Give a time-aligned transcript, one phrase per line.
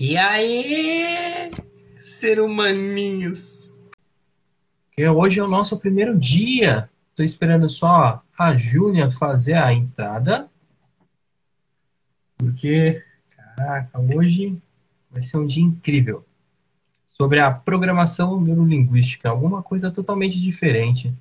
[0.00, 1.50] E aí,
[2.00, 3.70] ser humaninhos?
[5.14, 6.88] Hoje é o nosso primeiro dia.
[7.14, 10.50] Tô esperando só a Júlia fazer a entrada.
[12.38, 13.04] Porque,
[13.36, 14.58] caraca, hoje
[15.10, 16.24] vai ser um dia incrível.
[17.06, 21.12] Sobre a programação neurolinguística, alguma coisa totalmente diferente.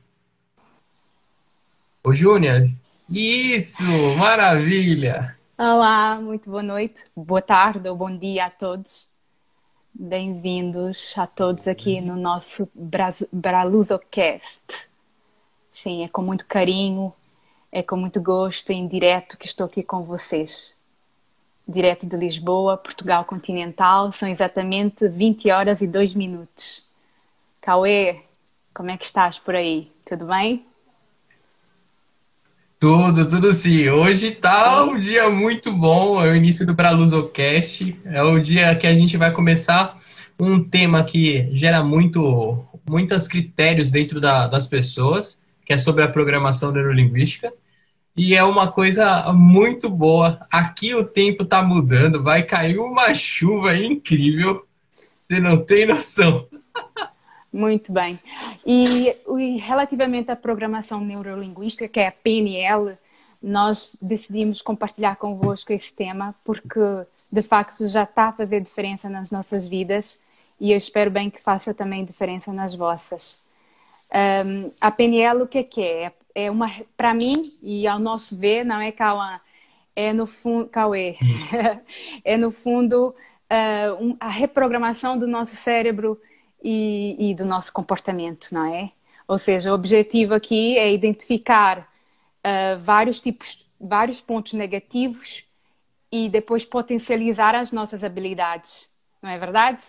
[2.01, 2.73] Ô, Júlia,
[3.09, 3.83] isso,
[4.17, 5.37] maravilha!
[5.61, 9.13] Olá, muito boa noite, boa tarde ou bom dia a todos.
[9.93, 12.69] Bem-vindos a todos aqui no nosso
[13.29, 14.87] Braluzocast.
[15.73, 17.13] Sim, é com muito carinho,
[17.73, 20.79] é com muito gosto em direto que estou aqui com vocês.
[21.67, 26.89] Direto de Lisboa, Portugal continental, são exatamente 20 horas e 2 minutos.
[27.59, 28.21] Cauê,
[28.73, 29.91] como é que estás por aí?
[30.05, 30.68] Tudo bem?
[32.79, 33.89] Tudo, tudo sim.
[33.89, 37.99] Hoje tá um dia muito bom, é o início do Braluzocast.
[38.05, 39.99] É o dia que a gente vai começar
[40.39, 46.07] um tema que gera muito, muitos critérios dentro da, das pessoas, que é sobre a
[46.07, 47.51] programação neurolinguística.
[48.15, 50.39] E é uma coisa muito boa.
[50.49, 54.65] Aqui o tempo tá mudando, vai cair uma chuva incrível.
[55.17, 56.47] Você não tem noção.
[57.51, 58.19] Muito bem.
[58.65, 62.97] E, e, relativamente à programação neurolinguística, que é a PNL,
[63.41, 66.79] nós decidimos compartilhar convosco esse tema porque,
[67.31, 70.23] de facto, já está a fazer diferença nas nossas vidas
[70.59, 73.41] e eu espero bem que faça também diferença nas vossas.
[74.45, 76.11] Um, a PNL, o que é que é?
[76.35, 79.39] É uma, para mim e ao nosso ver, não é Cauã,
[79.95, 81.15] é no fundo, Cauê,
[82.23, 83.15] é no fundo
[83.49, 86.19] uh, um, a reprogramação do nosso cérebro
[86.63, 88.91] e, e do nosso comportamento, não é?
[89.27, 95.43] Ou seja, o objetivo aqui é identificar uh, vários tipos, vários pontos negativos
[96.11, 98.89] e depois potencializar as nossas habilidades,
[99.21, 99.83] não é verdade?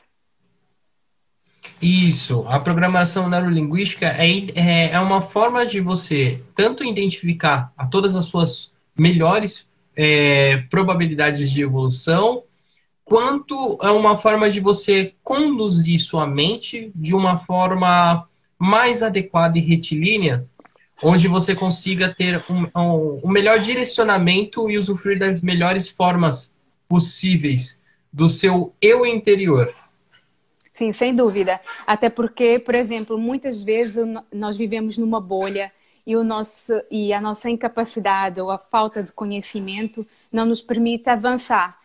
[1.81, 8.15] Isso, a programação neurolinguística é, é, é uma forma de você tanto identificar a todas
[8.15, 12.45] as suas melhores é, probabilidades de evolução
[13.11, 19.61] quanto é uma forma de você conduzir sua mente de uma forma mais adequada e
[19.61, 20.47] retilínea,
[21.03, 26.53] onde você consiga ter um, um, um melhor direcionamento e usufruir das melhores formas
[26.89, 27.83] possíveis
[28.13, 29.75] do seu eu interior.
[30.73, 31.61] Sim, sem dúvida.
[31.85, 35.73] Até porque, por exemplo, muitas vezes nós vivemos numa bolha
[36.07, 41.11] e, o nosso, e a nossa incapacidade ou a falta de conhecimento não nos permite
[41.11, 41.80] avançar.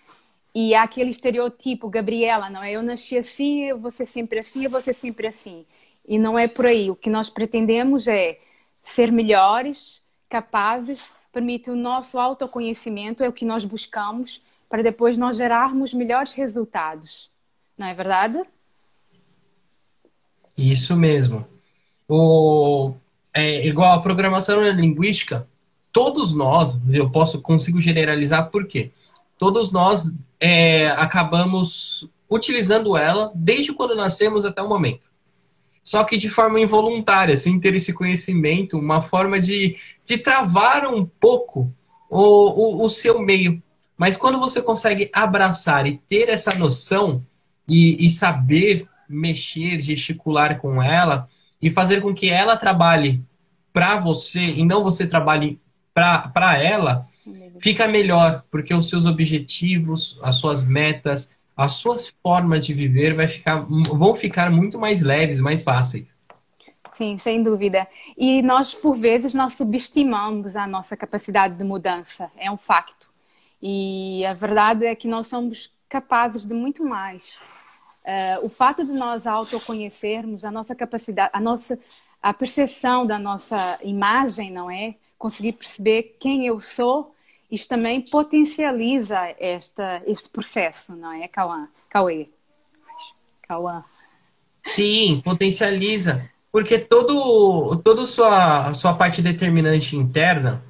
[0.55, 2.71] E há aquele estereotipo, Gabriela, não é?
[2.71, 5.65] Eu nasci assim, eu vou ser sempre assim, eu vou ser sempre assim.
[6.07, 6.89] E não é por aí.
[6.89, 8.39] O que nós pretendemos é
[8.81, 15.35] ser melhores, capazes, permite o nosso autoconhecimento, é o que nós buscamos, para depois nós
[15.35, 17.29] gerarmos melhores resultados.
[17.77, 18.41] Não é verdade?
[20.57, 21.45] Isso mesmo.
[22.07, 22.93] O,
[23.33, 25.45] é igual a programação linguística,
[25.91, 28.91] todos nós, eu posso consigo generalizar por quê?
[29.37, 35.13] Todos nós é, acabamos utilizando ela desde quando nascemos até o momento.
[35.83, 41.05] Só que de forma involuntária, sem ter esse conhecimento, uma forma de, de travar um
[41.05, 41.71] pouco
[42.09, 43.61] o, o, o seu meio.
[43.95, 47.23] Mas quando você consegue abraçar e ter essa noção
[47.67, 51.29] e, e saber mexer, gesticular com ela
[51.61, 53.23] e fazer com que ela trabalhe
[53.71, 55.59] para você e não você trabalhe
[55.93, 57.07] para ela,
[57.59, 63.27] fica melhor, porque os seus objetivos, as suas metas, as suas formas de viver vai
[63.27, 66.15] ficar, vão ficar muito mais leves, mais fáceis.
[66.91, 67.87] Sim, sem dúvida.
[68.17, 72.31] E nós, por vezes, nós subestimamos a nossa capacidade de mudança.
[72.37, 73.09] É um facto.
[73.61, 77.37] E a verdade é que nós somos capazes de muito mais.
[78.05, 81.79] Uh, o fato de nós autoconhecermos a nossa capacidade, a nossa
[82.21, 84.95] a percepção da nossa imagem, não é?
[85.17, 87.14] Conseguir perceber quem eu sou
[87.55, 91.67] isto também potencializa esta, este processo, não é, Cauã?
[91.89, 92.27] Cauê?
[93.47, 93.83] Cauã.
[94.67, 96.29] Sim, potencializa.
[96.51, 100.63] Porque todo, toda sua, sua parte determinante interna,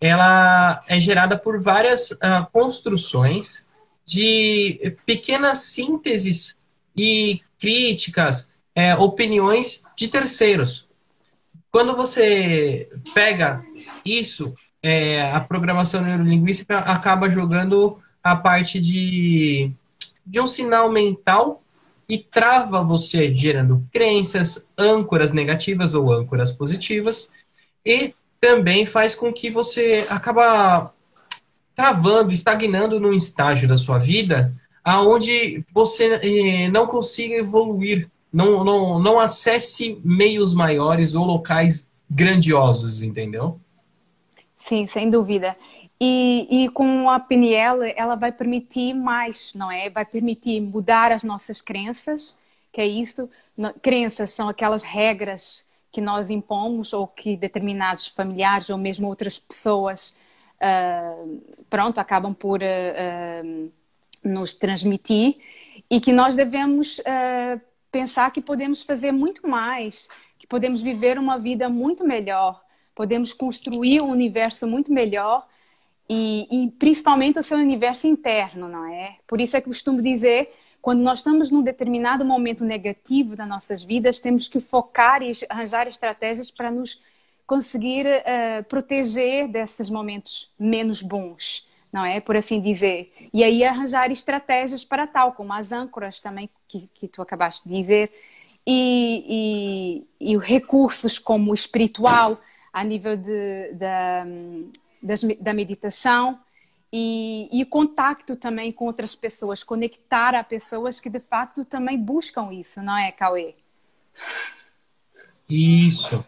[0.00, 3.66] ela é gerada por várias uh, construções
[4.04, 6.56] de pequenas sínteses
[6.96, 10.88] e críticas, é, opiniões de terceiros.
[11.70, 13.62] Quando você pega
[14.04, 19.72] isso é, a programação neurolinguística acaba jogando a parte de,
[20.24, 21.62] de um sinal mental
[22.08, 27.30] e trava você, gerando crenças, âncoras negativas ou âncoras positivas,
[27.84, 30.92] e também faz com que você acaba
[31.74, 38.98] travando, estagnando num estágio da sua vida, aonde você eh, não consiga evoluir, não, não,
[38.98, 43.60] não acesse meios maiores ou locais grandiosos, entendeu?
[44.68, 45.56] Sim, sem dúvida.
[45.98, 49.88] E, e, com a PNL, ela vai permitir mais, não é?
[49.88, 52.38] Vai permitir mudar as nossas crenças,
[52.70, 53.30] que é isso.
[53.80, 60.18] Crenças são aquelas regras que nós impomos ou que determinados familiares ou mesmo outras pessoas,
[60.60, 63.72] uh, pronto, acabam por uh,
[64.22, 65.38] nos transmitir
[65.88, 67.00] e que nós devemos
[67.90, 72.60] pensar que podemos fazer muito mais, que podemos viver uma vida muito melhor,
[72.98, 75.46] podemos construir um universo muito melhor
[76.10, 79.18] e, e, principalmente o seu universo interno, não é?
[79.24, 80.52] Por isso é que costumo dizer,
[80.82, 85.86] quando nós estamos num determinado momento negativo das nossas vidas, temos que focar e arranjar
[85.86, 87.00] estratégias para nos
[87.46, 92.18] conseguir uh, proteger desses momentos menos bons, não é?
[92.18, 93.12] Por assim dizer.
[93.32, 97.76] E aí arranjar estratégias para tal, como as âncoras também que, que tu acabaste de
[97.76, 98.10] dizer,
[98.66, 102.40] e, e, e recursos como o espiritual,
[102.72, 104.70] a nível de, de
[105.02, 106.38] das, da meditação
[106.92, 112.52] e, e contato também com outras pessoas, conectar a pessoas que de fato também buscam
[112.52, 113.54] isso, não é, Cauê?
[115.48, 116.24] Isso.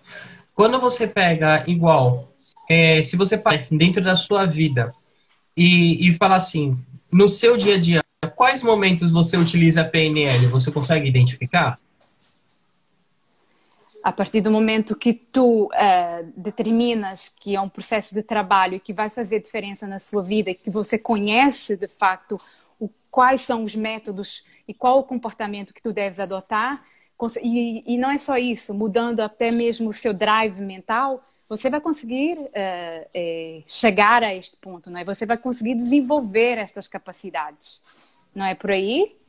[0.54, 2.32] Quando você pega igual,
[2.69, 4.94] é, se você dentro da sua vida
[5.56, 6.78] e, e fala assim,
[7.10, 8.04] no seu dia a dia,
[8.37, 10.46] quais momentos você utiliza a PNL?
[10.46, 11.78] Você consegue identificar?
[14.10, 18.92] A partir do momento que tu uh, determinas que é um processo de trabalho que
[18.92, 22.36] vai fazer diferença na sua vida e que você conhece de facto
[22.80, 26.84] o, quais são os métodos e qual o comportamento que tu deves adotar
[27.40, 31.80] e, e não é só isso mudando até mesmo o seu drive mental você vai
[31.80, 35.04] conseguir uh, chegar a este ponto não é?
[35.04, 37.80] Você vai conseguir desenvolver estas capacidades
[38.34, 39.19] não é por aí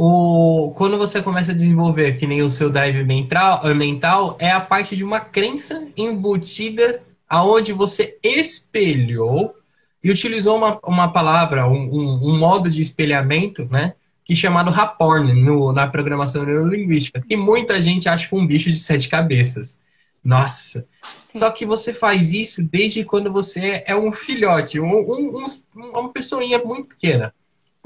[0.00, 4.60] o, quando você começa a desenvolver, que nem o seu drive mental, mental é a
[4.60, 9.54] parte de uma crença embutida aonde você espelhou
[10.02, 13.94] e utilizou uma, uma palavra, um, um, um modo de espelhamento, né?
[14.24, 17.22] Que é chamado rapport no, na programação neurolinguística.
[17.28, 19.78] E muita gente acha que é um bicho de sete cabeças.
[20.22, 20.86] Nossa!
[21.34, 26.12] Só que você faz isso desde quando você é um filhote, um, um, um, uma
[26.12, 27.34] pessoinha muito pequena.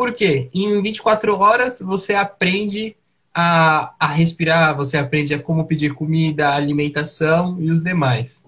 [0.02, 0.50] Por quê?
[0.52, 2.96] Em 24 horas você aprende
[3.32, 8.44] a, a respirar, você aprende a como pedir comida, alimentação e os demais.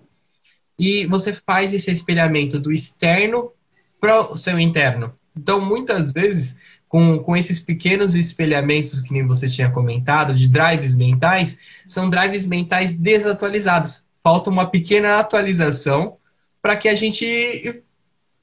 [0.77, 3.53] E você faz esse espelhamento do externo
[4.01, 5.15] para o seu interno.
[5.37, 6.59] Então, muitas vezes,
[6.89, 12.45] com, com esses pequenos espelhamentos que nem você tinha comentado, de drives mentais, são drives
[12.45, 14.05] mentais desatualizados.
[14.25, 16.17] Falta uma pequena atualização
[16.61, 17.81] para que a gente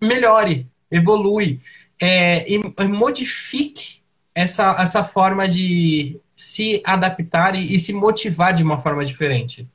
[0.01, 1.59] melhore, evolui
[2.01, 4.01] é, e modifique
[4.33, 9.67] essa, essa forma de se adaptar e, e, se motivar de uma forma diferente.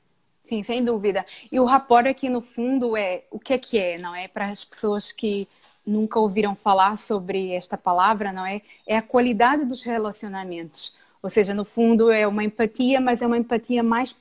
[0.42, 1.24] Sim, sem dúvida.
[1.50, 4.26] E o rapport aqui no fundo é o que é que é, não é?
[4.26, 5.46] Para as pessoas que
[5.86, 8.60] nunca ouviram falar sobre esta palavra, não é?
[8.86, 10.96] É a qualidade dos relacionamentos.
[11.22, 14.16] Ou seja, no fundo é uma empatia, mas é uma empatia mais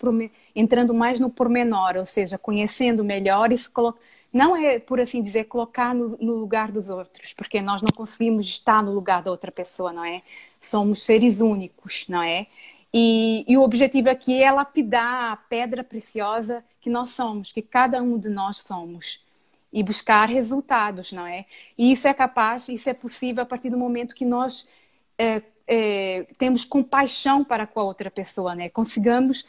[0.56, 4.00] entrando mais no pormenor, ou seja, conhecendo melhor e se colocando
[4.36, 8.46] não é, por assim dizer, colocar no, no, lugar dos outros, porque nós não conseguimos
[8.46, 10.22] estar no lugar da outra pessoa, não é?
[10.60, 12.46] Somos seres únicos, não é?
[12.94, 18.04] E, e o objetivo aqui é lapidar a pedra preciosa que nós somos, que cada
[18.04, 19.24] um de nós somos,
[19.72, 21.46] e buscar resultados, não é?
[21.78, 24.68] E isso é capaz, isso é possível a partir do momento que nós
[25.18, 28.68] é, é, temos compaixão para com a outra pessoa, né?
[28.68, 29.46] Consigamos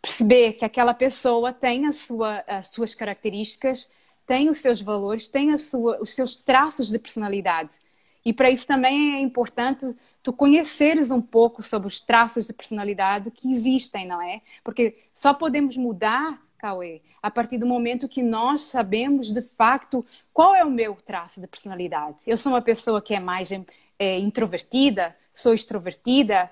[0.00, 3.90] perceber que aquela pessoa tem sua, as suas características
[4.26, 7.76] tem os seus valores, tem sua, os seus traços de personalidade.
[8.24, 9.86] E para isso também é importante
[10.22, 14.42] tu conheceres um pouco sobre os traços de personalidade que existem, não é?
[14.62, 20.54] Porque só podemos mudar, Cauê, a partir do momento que nós sabemos de facto qual
[20.54, 22.18] é o meu traço de personalidade.
[22.26, 23.50] Eu sou uma pessoa que é mais
[23.98, 26.50] é, introvertida, sou extrovertida,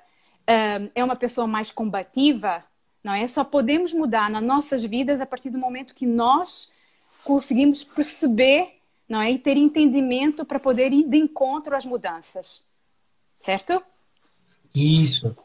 [0.95, 2.65] é uma pessoa mais combativa,
[3.05, 3.29] não é?
[3.29, 6.73] Só podemos mudar nas nossas vidas a partir do momento que nós
[7.29, 9.31] conseguimos perceber não é?
[9.31, 12.65] e ter entendimento para poder ir de encontro às mudanças.
[13.43, 13.83] Certo?
[14.75, 15.37] Isso.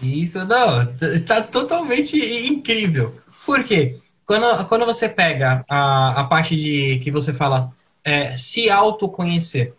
[0.00, 0.94] Isso, não,
[1.26, 3.18] tá totalmente incrível.
[3.44, 3.98] Por quê?
[4.26, 7.72] Quando, quando você pega a, a parte de que você fala
[8.04, 9.74] é, se autoconhecer,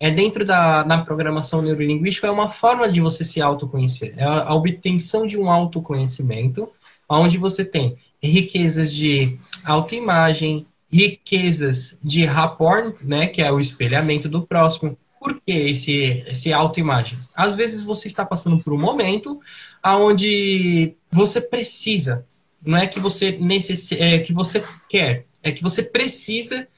[0.00, 4.14] é dentro da na programação neurolinguística, é uma forma de você se autoconhecer.
[4.18, 6.70] É a obtenção de um autoconhecimento,
[7.08, 14.46] onde você tem riquezas de autoimagem, riquezas de rapport, né, que é o espelhamento do
[14.46, 17.18] próximo, Por que esse, esse autoimagem?
[17.34, 19.40] Às vezes você está passando por um momento
[19.84, 22.24] onde você precisa,
[22.64, 23.90] não é que você, necess...
[23.92, 26.68] é que você quer, é que você precisa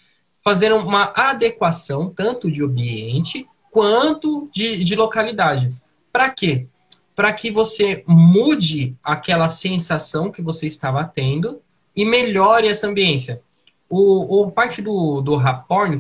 [0.42, 5.70] fazer uma adequação tanto de ambiente quanto de, de localidade.
[6.10, 6.66] Para quê?
[7.14, 11.60] Para que você mude aquela sensação que você estava tendo
[11.94, 13.42] e melhore essa ambiência.
[13.88, 15.38] O, o parte do, do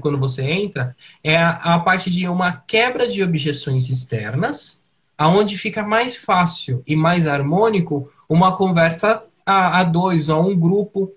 [0.00, 4.80] quando você entra, é a, a parte de uma quebra de objeções externas,
[5.16, 11.12] aonde fica mais fácil e mais harmônico uma conversa a, a dois, a um grupo.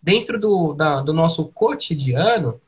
[0.00, 2.60] Dentro do, da, do nosso cotidiano,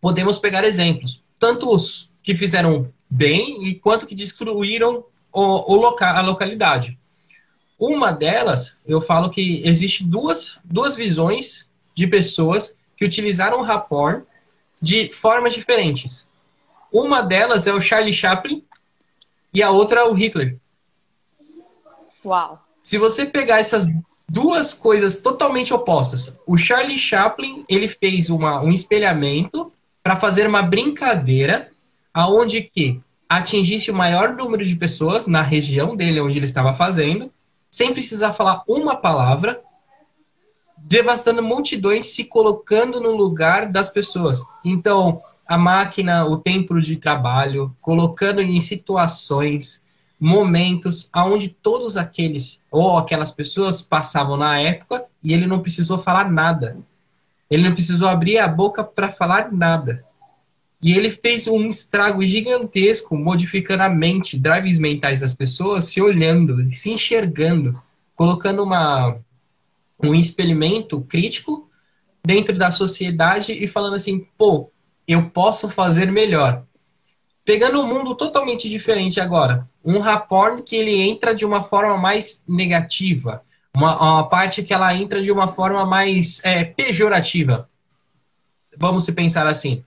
[0.00, 1.22] podemos pegar exemplos.
[1.38, 6.98] Tanto os que fizeram bem e quanto que destruíram o, o loca, a localidade.
[7.78, 14.24] Uma delas, eu falo que existe duas, duas visões de pessoas que utilizaram o rapport
[14.80, 16.26] de formas diferentes.
[16.92, 18.62] Uma delas é o Charlie Chaplin
[19.52, 20.56] e a outra é o Hitler.
[22.24, 22.60] Uau!
[22.82, 23.86] Se você pegar essas
[24.28, 29.72] duas coisas totalmente opostas, o Charlie Chaplin ele fez uma, um espelhamento
[30.02, 31.70] para fazer uma brincadeira
[32.12, 37.30] aonde que atingisse o maior número de pessoas na região dele onde ele estava fazendo,
[37.68, 39.60] sem precisar falar uma palavra,
[40.94, 44.40] devastando multidões, se colocando no lugar das pessoas.
[44.64, 49.84] Então, a máquina, o tempo de trabalho, colocando em situações,
[50.20, 56.30] momentos aonde todos aqueles ou aquelas pessoas passavam na época e ele não precisou falar
[56.30, 56.78] nada.
[57.50, 60.04] Ele não precisou abrir a boca para falar nada.
[60.80, 66.70] E ele fez um estrago gigantesco, modificando a mente, drives mentais das pessoas, se olhando,
[66.70, 67.82] se enxergando,
[68.14, 69.18] colocando uma
[70.02, 71.70] um experimento crítico
[72.24, 74.70] dentro da sociedade e falando assim, pô,
[75.06, 76.64] eu posso fazer melhor.
[77.44, 82.42] Pegando um mundo totalmente diferente agora, um rapport que ele entra de uma forma mais
[82.48, 83.42] negativa,
[83.76, 87.68] uma, uma parte que ela entra de uma forma mais é, pejorativa.
[88.76, 89.84] Vamos se pensar assim.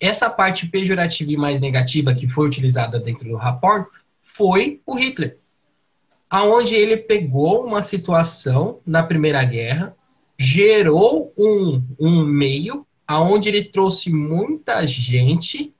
[0.00, 3.86] Essa parte pejorativa e mais negativa que foi utilizada dentro do rapport
[4.22, 5.39] foi o Hitler
[6.30, 9.96] aonde ele pegou uma situação na Primeira Guerra,
[10.38, 15.74] gerou um, um meio aonde ele trouxe muita gente.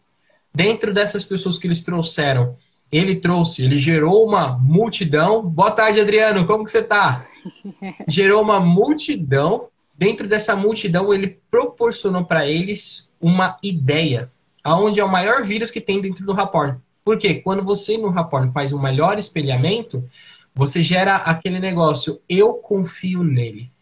[0.53, 2.57] Dentro dessas pessoas que eles trouxeram,
[2.91, 5.41] ele trouxe, ele gerou uma multidão.
[5.41, 7.25] Boa tarde, Adriano, como que você tá?
[8.09, 9.69] gerou uma multidão.
[9.97, 14.33] Dentro dessa multidão, ele proporcionou para eles uma ideia,
[14.65, 16.79] aonde é o maior vírus que tem dentro do rapport.
[17.05, 20.03] Porque quando você no rapport faz um melhor espelhamento,
[20.61, 23.73] você gera aquele negócio, eu confio nele.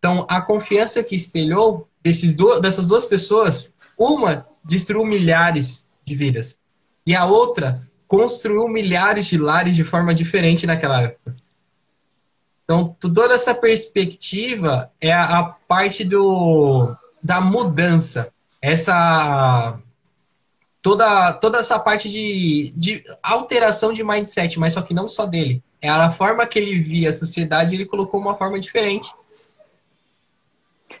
[0.00, 6.58] Então, a confiança que espelhou desses do, dessas duas pessoas, uma destruiu milhares de vidas
[7.06, 11.36] e a outra construiu milhares de lares de forma diferente naquela época.
[12.64, 18.32] Então, toda essa perspectiva é a, a parte do, da mudança.
[18.60, 19.78] Essa
[20.82, 25.62] toda, toda essa parte de, de alteração de mindset, mas só que não só dele,
[25.82, 29.08] a forma que ele via a sociedade, ele colocou uma forma diferente.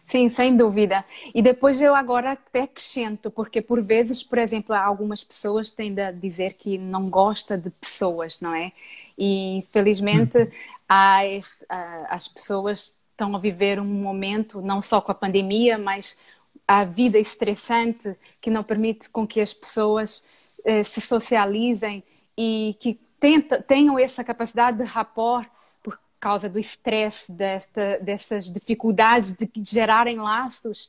[0.04, 1.04] Sim, sem dúvida.
[1.34, 6.12] E depois eu agora até acrescento, porque por vezes, por exemplo, algumas pessoas tendem a
[6.12, 8.72] dizer que não gosta de pessoas, não é?
[9.18, 10.48] E felizmente uhum.
[10.88, 16.16] as pessoas estão a viver um momento, não só com a pandemia, mas
[16.66, 20.24] a vida estressante que não permite com que as pessoas
[20.64, 22.04] eh, se socializem
[22.36, 25.48] e que tenta, tenham essa capacidade de rapport
[25.82, 30.86] por causa do estresse, desta, dessas dificuldades de gerarem laços,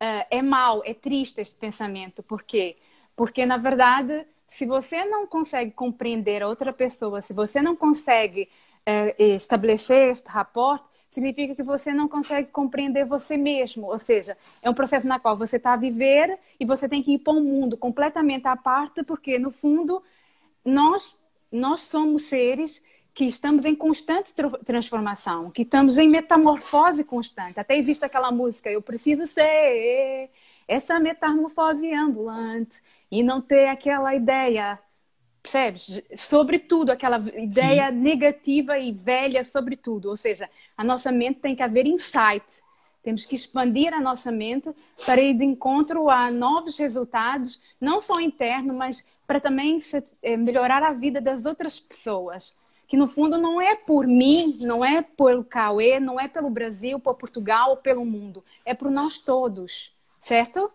[0.00, 2.22] uh, é mau, é triste este pensamento.
[2.22, 2.76] Por quê?
[3.16, 8.48] Porque, na verdade, se você não consegue compreender a outra pessoa, se você não consegue
[8.86, 13.88] uh, estabelecer este rapport, significa que você não consegue compreender você mesmo.
[13.88, 17.14] Ou seja, é um processo na qual você está a viver e você tem que
[17.14, 20.02] ir para um mundo completamente à parte, porque, no fundo,
[20.64, 21.19] nós
[21.50, 24.32] nós somos seres que estamos em constante
[24.64, 27.58] transformação, que estamos em metamorfose constante.
[27.58, 30.30] Até existe aquela música, eu preciso ser
[30.66, 32.80] essa metamorfose ambulante
[33.10, 34.78] e não ter aquela ideia,
[35.42, 36.00] percebes?
[36.16, 37.96] Sobre tudo, aquela ideia Sim.
[37.96, 40.08] negativa e velha sobre tudo.
[40.08, 42.44] Ou seja, a nossa mente tem que haver insight.
[43.02, 44.70] Temos que expandir a nossa mente
[45.04, 49.78] para ir de encontro a novos resultados, não só interno, mas para também
[50.24, 52.52] eh, melhorar a vida das outras pessoas.
[52.88, 56.98] Que no fundo não é por mim, não é pelo Cauê, não é pelo Brasil,
[56.98, 58.44] por Portugal ou pelo mundo.
[58.64, 60.68] É por nós todos, certo?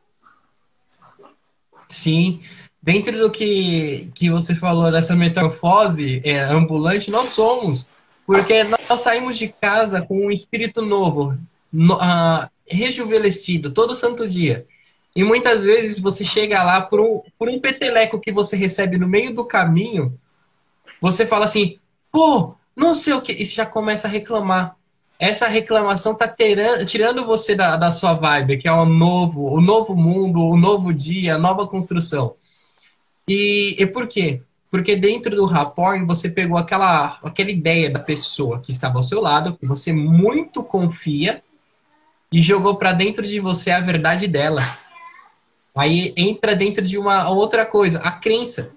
[1.90, 2.42] Sim.
[2.82, 7.86] Dentro do que, que você falou dessa metamorfose é, ambulante, nós somos.
[8.26, 11.38] Porque nós saímos de casa com um espírito novo,
[11.74, 14.66] no, uh, rejuvenescido, todo santo dia.
[15.16, 19.08] E muitas vezes você chega lá por um, por um peteleco que você recebe no
[19.08, 20.20] meio do caminho,
[21.00, 21.80] você fala assim,
[22.12, 24.76] pô, não sei o que, e já começa a reclamar.
[25.18, 29.62] Essa reclamação tá tirando, tirando você da, da sua vibe, que é o novo, o
[29.62, 32.36] novo mundo, o novo dia, a nova construção.
[33.26, 34.42] E, e por quê?
[34.70, 39.22] Porque dentro do rapport você pegou aquela, aquela ideia da pessoa que estava ao seu
[39.22, 41.42] lado, que você muito confia,
[42.32, 44.62] e jogou para dentro de você a verdade dela.
[45.75, 48.74] Aí entra dentro de uma outra coisa, a crença.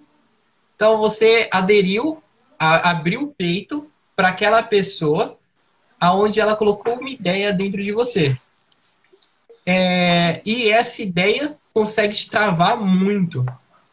[0.74, 2.22] Então você aderiu,
[2.58, 5.38] a, abriu o peito para aquela pessoa
[6.00, 8.36] aonde ela colocou uma ideia dentro de você.
[9.64, 13.44] É, e essa ideia consegue te travar muito.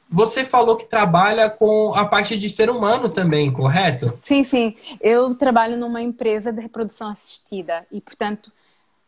[0.10, 4.18] Você falou que trabalha com a parte de ser humano também, correto?
[4.24, 4.76] Sim, sim.
[5.02, 8.52] Eu trabalho numa empresa de reprodução assistida e, portanto,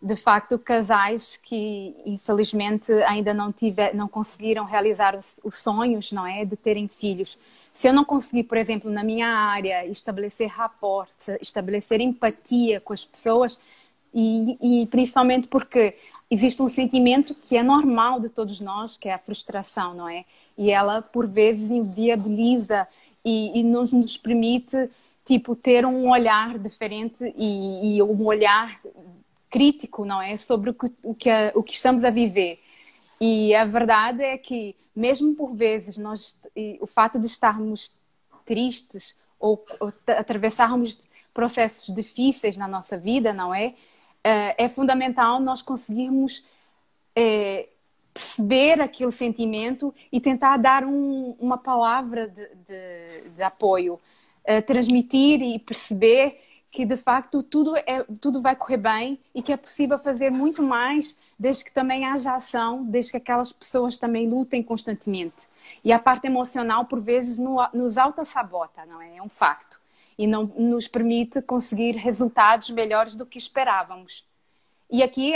[0.02, 6.26] de facto, casais que infelizmente ainda não, tiver, não conseguiram realizar os, os sonhos, não
[6.26, 7.38] é, de terem filhos.
[7.74, 11.10] Se eu não conseguir, por exemplo, na minha área, estabelecer rapport,
[11.42, 13.60] estabelecer empatia com as pessoas,
[14.14, 15.96] e, e, principalmente porque
[16.30, 20.26] existe um sentimento que é normal de todos nós, que é a frustração, não é?
[20.58, 22.88] E ela, por vezes, inviabiliza
[23.24, 24.90] e, e nos, nos permite,
[25.26, 28.80] tipo, ter um olhar diferente e, e um olhar
[29.50, 30.38] crítico, não é?
[30.38, 32.60] Sobre o que, o que, o que estamos a viver.
[33.20, 36.40] E a verdade é que, mesmo por vezes, nós,
[36.80, 37.96] o fato de estarmos
[38.46, 43.76] tristes ou, ou atravessarmos processos difíceis na nossa vida, não é?
[44.24, 46.44] Eh, é fundamental nós conseguirmos
[47.16, 47.70] é,
[48.14, 55.42] perceber aquele sentimento e tentar dar um, uma palavra de, de, de apoio, uh, transmitir
[55.42, 59.98] e perceber que de facto tudo, é, tudo vai correr bem e que é possível
[59.98, 65.48] fazer muito mais desde que também haja ação, desde que aquelas pessoas também lutem constantemente.
[65.84, 69.18] E a parte emocional, por vezes, no, nos auto-sabota, não é?
[69.18, 69.80] É um facto.
[70.18, 74.26] E não nos permite conseguir resultados melhores do que esperávamos.
[74.90, 75.34] E aqui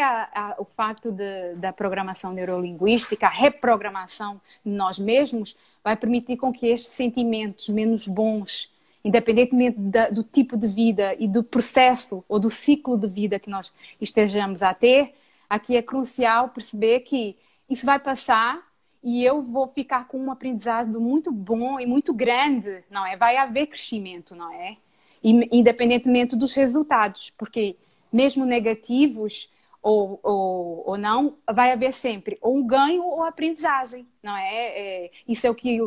[0.57, 6.67] o facto de, da programação neurolinguística, a reprogramação de nós mesmos, vai permitir com que
[6.67, 8.71] estes sentimentos menos bons
[9.03, 13.49] independentemente da, do tipo de vida e do processo ou do ciclo de vida que
[13.49, 15.13] nós estejamos a ter,
[15.49, 17.37] aqui é crucial perceber que
[17.69, 18.61] isso vai passar
[19.03, 23.17] e eu vou ficar com um aprendizado muito bom e muito grande, não é?
[23.17, 24.77] Vai haver crescimento, não é?
[25.23, 27.75] Independentemente dos resultados, porque
[28.11, 29.49] mesmo negativos
[29.81, 35.05] ou, ou, ou não, vai haver sempre ou um ganho ou aprendizagem, não é?
[35.05, 35.79] é isso é o que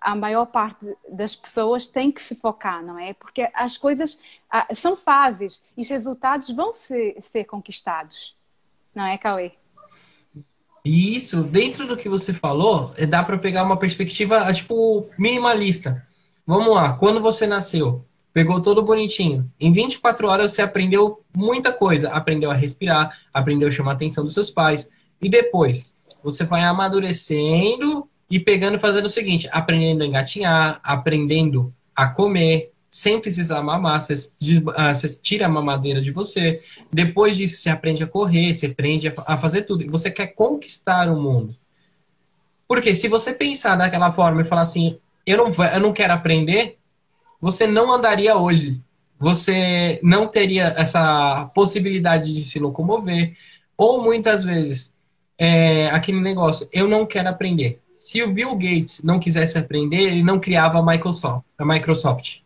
[0.00, 3.12] a maior parte das pessoas tem que se focar, não é?
[3.14, 4.18] Porque as coisas
[4.50, 8.36] ah, são fases e os resultados vão ser, ser conquistados,
[8.94, 9.52] não é, Cauê?
[10.84, 16.06] Isso, dentro do que você falou, é, dá para pegar uma perspectiva, ah, tipo, minimalista.
[16.46, 19.50] Vamos lá, quando você nasceu, pegou todo bonitinho.
[19.58, 22.10] Em 24 horas você aprendeu muita coisa.
[22.10, 24.88] Aprendeu a respirar, aprendeu a chamar a atenção dos seus pais.
[25.20, 32.08] E depois, você vai amadurecendo e pegando fazendo o seguinte: aprendendo a engatinhar, aprendendo a
[32.08, 34.32] comer, sem precisar mamar, você,
[34.76, 36.62] ah, tira a mamadeira de você.
[36.92, 39.82] Depois disso, você aprende a correr, você aprende a fazer tudo.
[39.82, 41.54] E você quer conquistar o mundo.
[42.68, 46.78] Porque se você pensar daquela forma e falar assim, eu não, eu não quero aprender,
[47.40, 48.80] você não andaria hoje.
[49.18, 53.34] Você não teria essa possibilidade de se locomover.
[53.76, 54.92] Ou muitas vezes,
[55.38, 60.22] é, aquele negócio, eu não quero aprender se o Bill Gates não quisesse aprender, ele
[60.22, 61.44] não criava a Microsoft.
[61.58, 62.40] A Microsoft.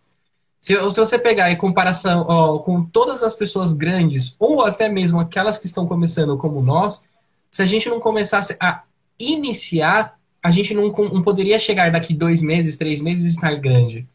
[0.60, 5.18] Se, se você pegar em comparação ó, com todas as pessoas grandes, ou até mesmo
[5.18, 7.02] aquelas que estão começando como nós,
[7.50, 8.84] se a gente não começasse a
[9.18, 14.08] iniciar, a gente não, não poderia chegar daqui dois meses, três meses e estar grande.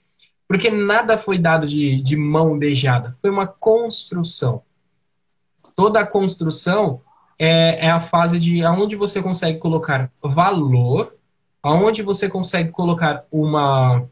[0.47, 3.17] Porque nada foi dado de, de mão beijada.
[3.21, 4.61] Foi uma construção.
[5.75, 7.01] Toda a construção
[7.37, 11.13] é, é a fase de onde você consegue colocar valor
[11.65, 14.07] aonde você consegue colocar uma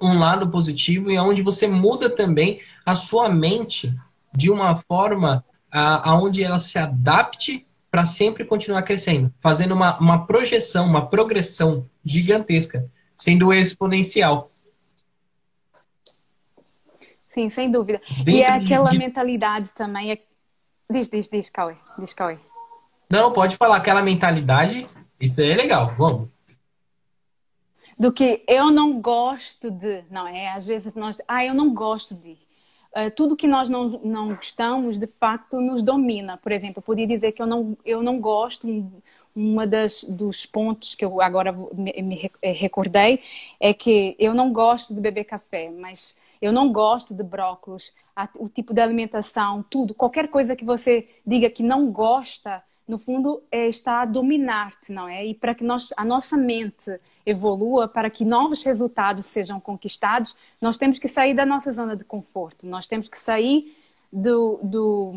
[0.00, 3.94] um lado positivo e aonde você muda também a sua mente
[4.34, 10.86] de uma forma aonde ela se adapte para sempre continuar crescendo, fazendo uma, uma projeção,
[10.86, 14.48] uma progressão gigantesca, sendo exponencial.
[17.28, 18.00] Sim, sem dúvida.
[18.18, 18.98] Dentro e é aquela de...
[18.98, 20.12] mentalidade também.
[20.12, 20.18] É...
[20.90, 21.76] Diz, diz, diz, Cauê.
[21.98, 22.38] Diz, Cauê.
[23.10, 23.76] Não, pode falar.
[23.76, 24.86] Aquela mentalidade,
[25.20, 25.94] isso aí é legal.
[25.98, 26.33] Vamos.
[27.98, 30.48] Do que eu não gosto de, não é?
[30.48, 32.32] Às vezes nós, ah, eu não gosto de.
[32.94, 36.36] Uh, tudo que nós não, não gostamos, de facto, nos domina.
[36.36, 38.68] Por exemplo, eu podia dizer que eu não, eu não gosto,
[39.34, 43.20] uma das dos pontos que eu agora me, me recordei
[43.58, 47.92] é que eu não gosto de beber café, mas eu não gosto de brócolis,
[48.38, 53.42] o tipo de alimentação, tudo, qualquer coisa que você diga que não gosta, no fundo
[53.50, 55.24] é, está a dominar-te, não é?
[55.26, 60.76] E para que nós, a nossa mente evolua, para que novos resultados sejam conquistados, nós
[60.76, 63.76] temos que sair da nossa zona de conforto, nós temos que sair
[64.12, 65.12] do, do,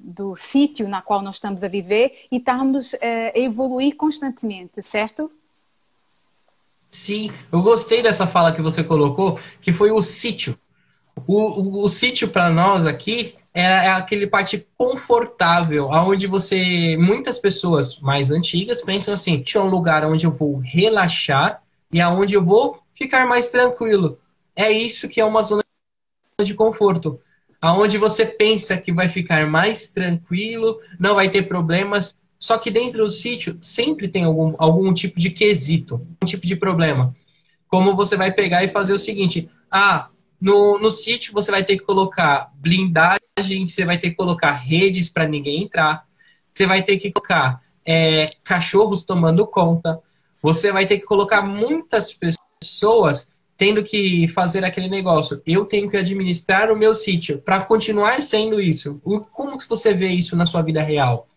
[0.00, 5.30] do sítio na qual nós estamos a viver e estamos eh, a evoluir constantemente, certo?
[6.90, 10.58] Sim, eu gostei dessa fala que você colocou, que foi o sítio.
[11.26, 17.38] O, o, o sítio para nós aqui é, é, aquele parte confortável, aonde você, muitas
[17.38, 21.62] pessoas mais antigas pensam assim, é um lugar onde eu vou relaxar
[21.92, 24.18] e aonde eu vou ficar mais tranquilo.
[24.56, 25.62] É isso que é uma zona
[26.42, 27.20] de conforto,
[27.60, 33.04] aonde você pensa que vai ficar mais tranquilo, não vai ter problemas, só que dentro
[33.04, 37.14] do sítio sempre tem algum, algum tipo de quesito, um tipo de problema.
[37.68, 40.08] Como você vai pegar e fazer o seguinte: ah,
[40.40, 45.08] no, no sítio você vai ter que colocar blindagem, você vai ter que colocar redes
[45.08, 46.04] para ninguém entrar,
[46.48, 50.00] você vai ter que colocar é, cachorros tomando conta,
[50.42, 55.40] você vai ter que colocar muitas pessoas tendo que fazer aquele negócio.
[55.46, 59.00] Eu tenho que administrar o meu sítio para continuar sendo isso.
[59.32, 61.28] Como que você vê isso na sua vida real?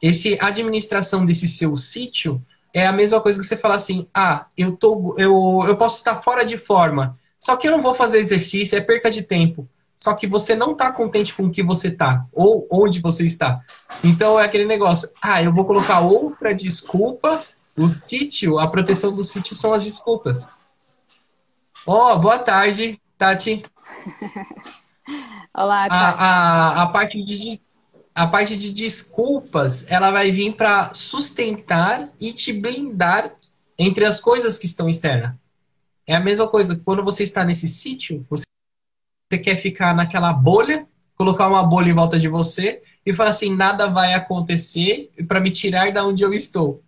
[0.00, 4.76] Esse administração desse seu sítio é a mesma coisa que você falar assim: ah, eu
[4.76, 8.76] tô, eu, eu posso estar fora de forma, só que eu não vou fazer exercício,
[8.76, 9.68] é perca de tempo.
[9.96, 13.60] Só que você não está contente com o que você está, ou onde você está.
[14.02, 17.44] Então é aquele negócio, ah, eu vou colocar outra desculpa.
[17.76, 20.48] O sítio, a proteção do sítio são as desculpas.
[21.86, 23.64] Ó, oh, boa tarde, Tati.
[25.54, 25.94] Olá, Tati.
[25.94, 27.60] A, a, a, parte de,
[28.14, 33.32] a parte de desculpas, ela vai vir para sustentar e te blindar
[33.76, 35.34] entre as coisas que estão externas.
[36.08, 38.46] É a mesma coisa, quando você está nesse sítio, você
[39.42, 43.88] quer ficar naquela bolha, colocar uma bolha em volta de você e falar assim, nada
[43.88, 46.82] vai acontecer para me tirar da onde eu estou.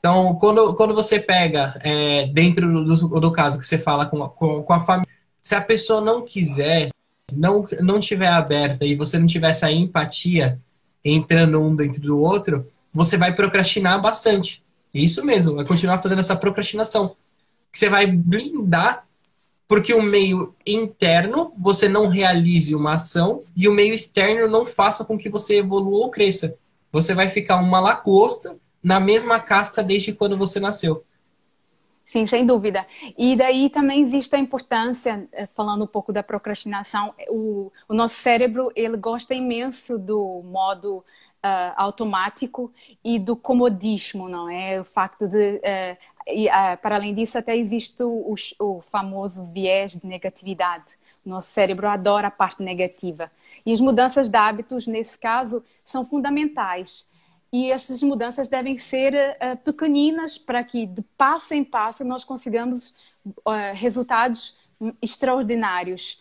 [0.00, 4.64] Então, quando, quando você pega, é, dentro do, do caso que você fala com, com,
[4.64, 5.08] com a família,
[5.40, 6.90] se a pessoa não quiser,
[7.32, 10.60] não, não tiver aberta e você não tiver essa empatia
[11.04, 14.60] entrando um dentro do outro, você vai procrastinar bastante.
[14.92, 17.14] Isso mesmo, vai continuar fazendo essa procrastinação
[17.72, 19.06] que você vai blindar
[19.72, 25.02] porque o meio interno você não realize uma ação e o meio externo não faça
[25.02, 26.58] com que você evolua ou cresça.
[26.92, 31.02] Você vai ficar uma lagosta na mesma casca desde quando você nasceu.
[32.04, 32.86] Sim, sem dúvida.
[33.16, 38.16] E daí também existe a importância, eh, falando um pouco da procrastinação, o, o nosso
[38.16, 40.98] cérebro ele gosta imenso do modo
[41.42, 42.72] uh, automático
[43.04, 44.80] e do comodismo, não é?
[44.80, 49.92] O facto de uh, e, uh, para além disso, até existe o, o, famoso viés
[49.92, 50.96] de negatividade.
[51.24, 53.30] Nosso cérebro adora a parte negativa.
[53.64, 57.08] E as mudanças de hábitos, nesse caso, são fundamentais.
[57.52, 62.94] E essas mudanças devem ser uh, pequeninas para que, de passo em passo, nós consigamos
[63.26, 64.58] uh, resultados
[65.00, 66.20] extraordinários.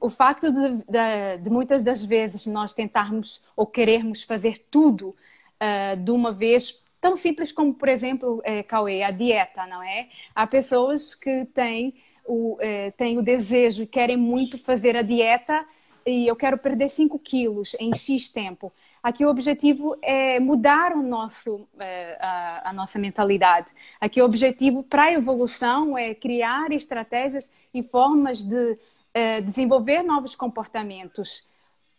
[0.00, 5.14] o facto de, de, de, muitas das vezes nós tentarmos ou querermos fazer tudo
[5.62, 10.08] uh, de uma vez Tão simples como, por exemplo, é, Cauê, a dieta, não é?
[10.34, 15.64] Há pessoas que têm o, é, têm o desejo e querem muito fazer a dieta
[16.06, 18.72] e eu quero perder 5 quilos em X tempo.
[19.02, 23.72] Aqui o objetivo é mudar o nosso, é, a, a, nossa mentalidade.
[24.00, 28.78] Aqui o objetivo para a evolução é criar estratégias e formas de
[29.14, 31.46] é, desenvolver novos comportamentos.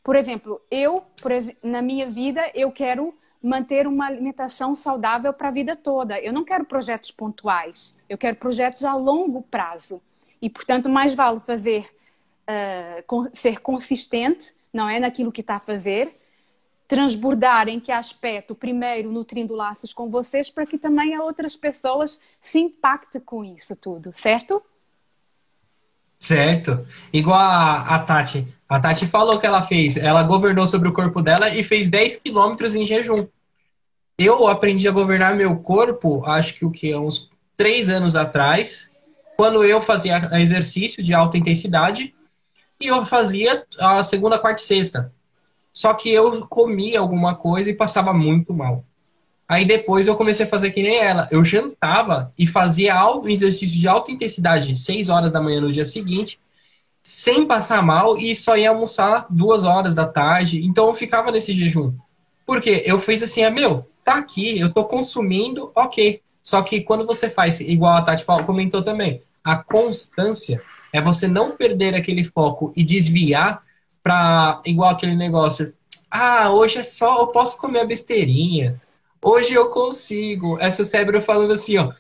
[0.04, 1.04] Por exemplo, eu,
[1.64, 6.20] na minha vida, eu quero manter uma alimentação saudável para a vida toda.
[6.20, 10.02] Eu não quero projetos pontuais, eu quero projetos a longo prazo.
[10.42, 11.90] E, portanto, mais vale fazer,
[12.48, 16.16] uh, ser consistente, não é, naquilo que está a fazer,
[16.88, 22.20] transbordar em que aspecto, primeiro, nutrindo laços com vocês, para que também a outras pessoas
[22.42, 24.62] se impactem com isso tudo, certo?
[26.18, 26.86] Certo.
[27.14, 28.59] Igual a, a Tati.
[28.70, 29.98] A Tati falou que ela fez.
[29.98, 33.28] Ela governou sobre o corpo dela e fez 10 quilômetros em jejum.
[34.16, 36.96] Eu aprendi a governar meu corpo, acho que o que?
[36.96, 38.90] Uns três anos atrás,
[39.36, 42.14] quando eu fazia exercício de alta intensidade
[42.80, 45.12] e eu fazia a segunda, quarta e sexta.
[45.74, 48.84] Só que eu comia alguma coisa e passava muito mal.
[49.48, 51.28] Aí depois eu comecei a fazer que nem ela.
[51.32, 55.86] Eu jantava e fazia um exercício de alta intensidade, 6 horas da manhã no dia
[55.86, 56.40] seguinte,
[57.10, 60.64] sem passar mal e só ia almoçar duas horas da tarde.
[60.64, 61.92] Então eu ficava nesse jejum.
[62.46, 66.22] Porque eu fiz assim, é meu, tá aqui, eu tô consumindo, ok.
[66.44, 70.62] Só que quando você faz, igual a Tati comentou também, a constância
[70.94, 73.64] é você não perder aquele foco e desviar
[74.04, 75.74] para igual aquele negócio.
[76.12, 78.80] Ah, hoje é só, eu posso comer a besteirinha.
[79.20, 80.60] Hoje eu consigo.
[80.60, 81.92] É seu cérebro falando assim, ó.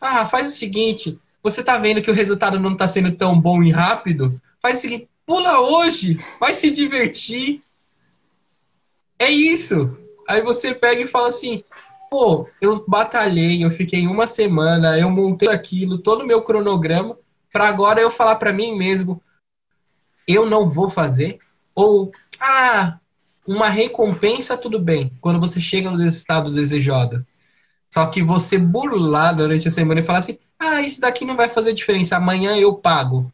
[0.00, 3.62] Ah, faz o seguinte, você tá vendo que o resultado não tá sendo tão bom
[3.62, 4.40] e rápido?
[4.64, 7.62] Faz o seguinte, pula hoje, vai se divertir.
[9.18, 9.94] É isso.
[10.26, 11.62] Aí você pega e fala assim,
[12.10, 17.18] pô, eu batalhei, eu fiquei uma semana, eu montei aquilo, todo o meu cronograma,
[17.52, 19.20] para agora eu falar para mim mesmo,
[20.26, 21.40] eu não vou fazer,
[21.74, 22.98] ou, ah,
[23.46, 27.26] uma recompensa, tudo bem, quando você chega no estado desejado.
[27.92, 31.50] Só que você burlar durante a semana e falar assim, ah, isso daqui não vai
[31.50, 33.30] fazer diferença, amanhã eu pago.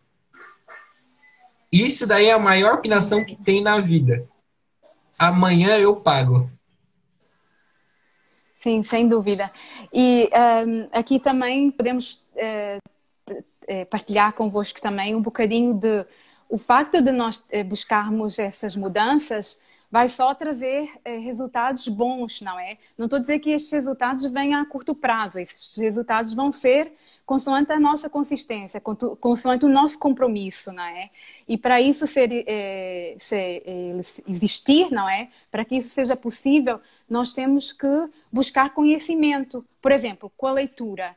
[1.72, 4.26] Isso daí é a maior opinação que tem na vida.
[5.18, 6.50] Amanhã eu pago.
[8.62, 9.50] Sim, sem dúvida.
[9.92, 10.28] E
[10.66, 16.04] um, aqui também podemos uh, partilhar convosco também um bocadinho de
[16.48, 22.76] o facto de nós eh, buscarmos essas mudanças vai só trazer resultados bons, não é?
[22.98, 26.92] Não estou dizer que estes resultados venham a curto prazo, esses resultados vão ser
[27.24, 31.08] consoante a nossa consistência, consoante o nosso compromisso, não é?
[31.50, 35.30] E para isso ser, é, ser, é, existir, não é?
[35.50, 37.88] Para que isso seja possível, nós temos que
[38.30, 39.66] buscar conhecimento.
[39.82, 41.16] Por exemplo, com a leitura.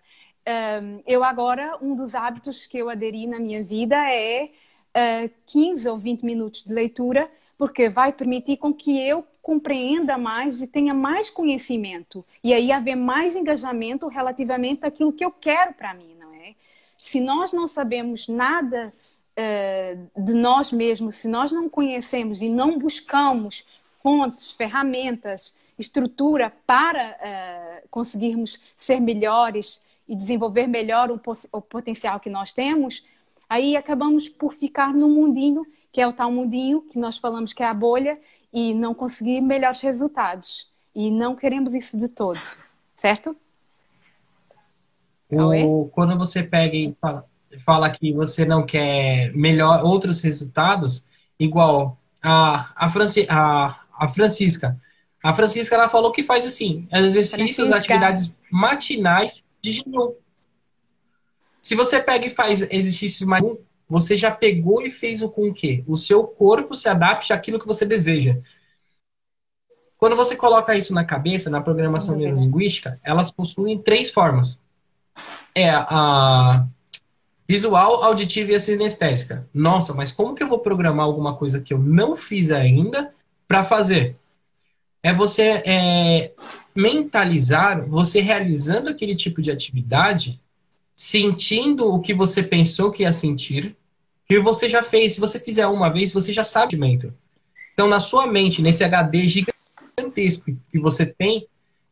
[1.05, 4.49] Eu agora, um dos hábitos que eu aderi na minha vida é uh,
[4.95, 10.61] ah, 15 ou 20 minutos de leitura, porque vai permitir com que eu compreenda mais
[10.63, 12.25] e tenha mais conhecimento.
[12.43, 16.55] E aí haver mais engajamento relativamente àquilo que eu quero para mim, não é?
[16.97, 18.91] Se nós não sabemos nada
[19.37, 27.17] uh, de nós mesmos, se nós não conhecemos e não buscamos fontes, ferramentas, estrutura para
[27.83, 31.19] uh, conseguirmos ser melhores e desenvolver melhor o,
[31.51, 33.05] o potencial que nós temos,
[33.49, 37.63] aí acabamos por ficar no mundinho, que é o tal mundinho que nós falamos que
[37.63, 38.19] é a bolha,
[38.51, 40.71] e não conseguir melhores resultados.
[40.93, 42.39] E não queremos isso de todo,
[42.95, 43.35] certo?
[45.31, 47.27] O, quando você pega e fala,
[47.59, 51.05] fala que você não quer melhor outros resultados,
[51.39, 54.79] igual a, a, Franci, a, a Francisca.
[55.23, 57.77] A Francisca ela falou que faz assim, exercícios, Francisca.
[57.77, 60.13] atividades matinais de jejum.
[61.61, 63.43] Se você pega e faz exercícios mais
[63.87, 65.83] você já pegou e fez o com o quê?
[65.87, 68.37] O seu corpo se adapte àquilo que você deseja.
[69.97, 74.59] Quando você coloca isso na cabeça, na programação neurolinguística, elas possuem três formas.
[75.55, 76.67] É a
[77.47, 79.47] visual, auditiva e a sinestésica.
[79.53, 83.13] Nossa, mas como que eu vou programar alguma coisa que eu não fiz ainda
[83.47, 84.15] para fazer?
[85.01, 86.31] É você é,
[86.73, 90.39] mentalizar, você realizando aquele tipo de atividade,
[90.95, 93.75] sentindo o que você pensou que ia sentir,
[94.25, 95.13] que você já fez.
[95.13, 97.13] Se você fizer uma vez, você já sabe o sentimento.
[97.73, 101.47] Então, na sua mente, nesse HD gigantesco que você tem,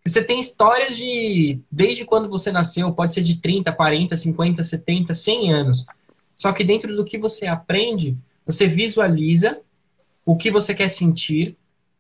[0.05, 5.13] você tem histórias de desde quando você nasceu, pode ser de 30, 40, 50, 70,
[5.13, 5.85] 100 anos.
[6.35, 9.59] Só que dentro do que você aprende, você visualiza
[10.25, 11.55] o que você quer sentir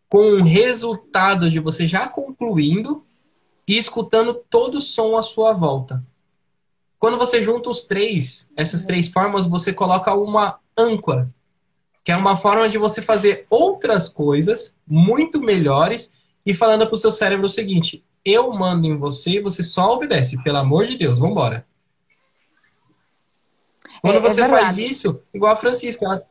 [0.09, 3.05] com o resultado de você já concluindo
[3.67, 6.03] e escutando todo o som à sua volta.
[6.99, 11.33] Quando você junta os três, essas três formas, você coloca uma âncora,
[12.03, 16.97] que é uma forma de você fazer outras coisas muito melhores e falando para o
[16.97, 20.41] seu cérebro o seguinte: eu mando em você e você só obedece.
[20.43, 21.65] Pelo amor de Deus, vamos embora.
[24.01, 26.23] Quando é, é você é faz isso, igual a Francisca, ela,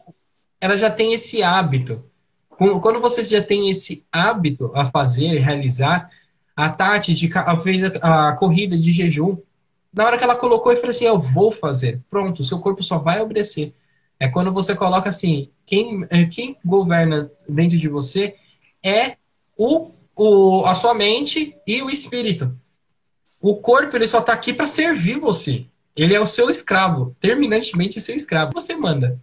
[0.61, 2.05] ela já tem esse hábito.
[2.49, 6.11] Quando você já tem esse hábito a fazer, realizar,
[6.55, 7.31] a Tati de,
[7.62, 9.38] fez a, a corrida de jejum
[9.92, 12.01] na hora que ela colocou, e falou assim: Eu vou fazer.
[12.09, 13.75] Pronto, seu corpo só vai obedecer.
[14.18, 18.37] É quando você coloca assim: quem, é, quem governa dentro de você
[18.85, 19.16] é
[19.57, 19.90] o,
[20.22, 22.54] o, a sua mente e o espírito.
[23.40, 25.64] O corpo ele só está aqui para servir você.
[25.96, 28.52] Ele é o seu escravo, terminantemente seu escravo.
[28.52, 29.18] Você manda.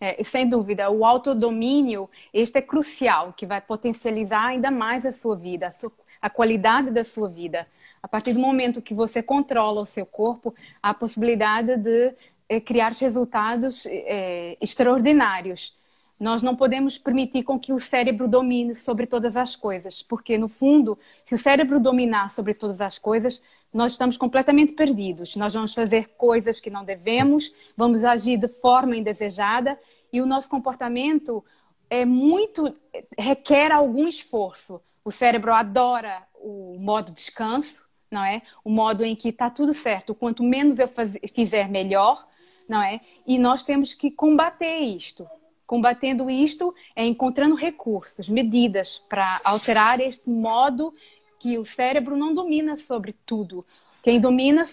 [0.00, 5.36] É, sem dúvida, o autodomínio, este é crucial, que vai potencializar ainda mais a sua
[5.36, 7.66] vida, a, sua, a qualidade da sua vida.
[8.02, 12.14] A partir do momento que você controla o seu corpo, há a possibilidade de
[12.48, 15.77] é, criar resultados é, extraordinários.
[16.18, 20.48] Nós não podemos permitir com que o cérebro domine sobre todas as coisas, porque no
[20.48, 25.36] fundo, se o cérebro dominar sobre todas as coisas, nós estamos completamente perdidos.
[25.36, 29.78] Nós vamos fazer coisas que não devemos, vamos agir de forma indesejada
[30.12, 31.44] e o nosso comportamento
[31.90, 32.74] é muito
[33.16, 34.80] requer algum esforço.
[35.04, 38.42] O cérebro adora o modo descanso, não é?
[38.64, 40.14] O modo em que está tudo certo.
[40.14, 40.88] Quanto menos eu
[41.32, 42.26] fizer, melhor,
[42.68, 43.00] não é?
[43.26, 45.28] E nós temos que combater isto.
[45.68, 50.94] Combatendo isto é encontrando recursos, medidas para alterar este modo
[51.38, 53.66] que o cérebro não domina sobre tudo.
[54.02, 54.64] Quem domina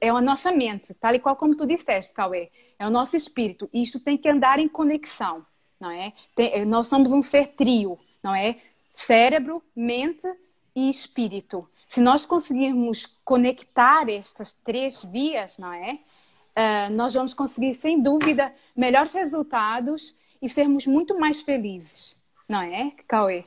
[0.00, 2.48] é a nossa mente, tal e qual como tu disseste, Cauê.
[2.78, 3.68] É o nosso espírito.
[3.74, 5.44] Isto tem que andar em conexão,
[5.80, 6.12] não é?
[6.36, 8.60] Tem, nós somos um ser trio, não é?
[8.94, 10.32] Cérebro, mente
[10.76, 11.68] e espírito.
[11.88, 15.98] Se nós conseguirmos conectar estas três vias, não é?
[16.54, 22.92] Uh, nós vamos conseguir, sem dúvida, melhores resultados e sermos muito mais felizes, não é,
[23.06, 23.44] Cauê?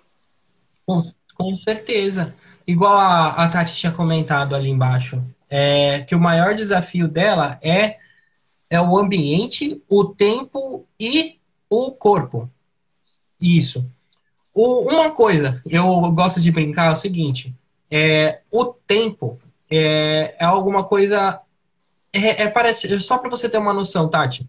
[0.86, 1.00] Com,
[1.36, 2.36] com certeza.
[2.66, 7.98] Igual a, a Tati tinha comentado ali embaixo, é, que o maior desafio dela é,
[8.70, 12.50] é o ambiente, o tempo e o corpo.
[13.40, 13.86] Isso.
[14.54, 17.54] O, uma coisa, eu gosto de brincar é o seguinte:
[17.90, 21.40] é, o tempo é, é alguma coisa.
[22.12, 24.48] É, é parece, só para você ter uma noção, Tati.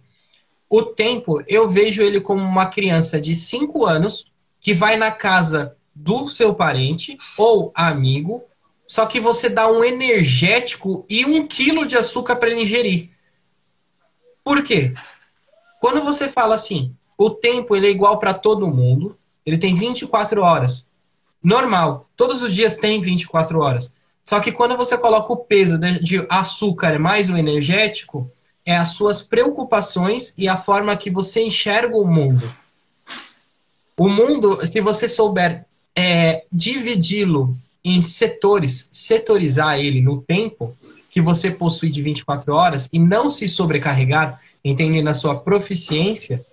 [0.76, 4.26] O tempo, eu vejo ele como uma criança de 5 anos
[4.58, 8.42] que vai na casa do seu parente ou amigo,
[8.84, 13.10] só que você dá um energético e um quilo de açúcar para ele ingerir.
[14.42, 14.92] Por quê?
[15.80, 20.42] Quando você fala assim, o tempo ele é igual para todo mundo, ele tem 24
[20.42, 20.84] horas.
[21.40, 23.92] Normal, todos os dias tem 24 horas.
[24.24, 28.28] Só que quando você coloca o peso de açúcar mais o energético,
[28.64, 32.50] é as suas preocupações e a forma que você enxerga o mundo.
[33.96, 40.76] O mundo, se você souber é, dividi-lo em setores, setorizar ele no tempo
[41.10, 46.44] que você possui de 24 horas e não se sobrecarregar, entendendo a sua proficiência,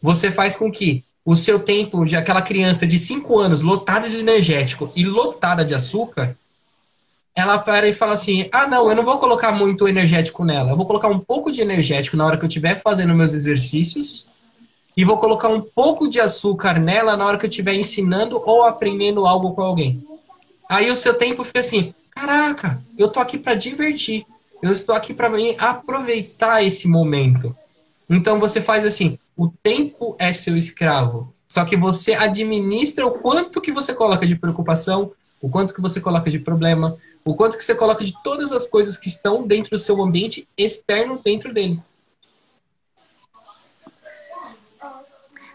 [0.00, 4.16] você faz com que o seu tempo de aquela criança de 5 anos lotada de
[4.16, 6.36] energético e lotada de açúcar
[7.34, 10.70] ela para e fala assim: ah, não, eu não vou colocar muito energético nela.
[10.70, 14.26] Eu vou colocar um pouco de energético na hora que eu estiver fazendo meus exercícios
[14.96, 18.64] e vou colocar um pouco de açúcar nela na hora que eu estiver ensinando ou
[18.64, 20.04] aprendendo algo com alguém.
[20.68, 24.26] Aí o seu tempo fica assim: caraca, eu tô aqui para divertir.
[24.62, 27.56] Eu estou aqui para aproveitar esse momento.
[28.08, 31.32] Então você faz assim: o tempo é seu escravo.
[31.48, 36.00] Só que você administra o quanto que você coloca de preocupação, o quanto que você
[36.00, 39.70] coloca de problema, o quanto que você coloca de todas as coisas que estão dentro
[39.70, 41.82] do seu ambiente externo dentro dele.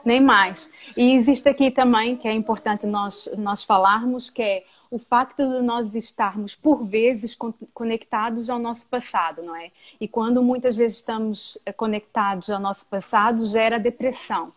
[0.03, 0.71] Nem mais.
[0.95, 5.61] E existe aqui também, que é importante nós, nós falarmos, que é o facto de
[5.61, 7.35] nós estarmos, por vezes,
[7.73, 9.71] conectados ao nosso passado, não é?
[9.99, 14.53] E quando muitas vezes estamos eh, conectados ao nosso passado, gera depressão.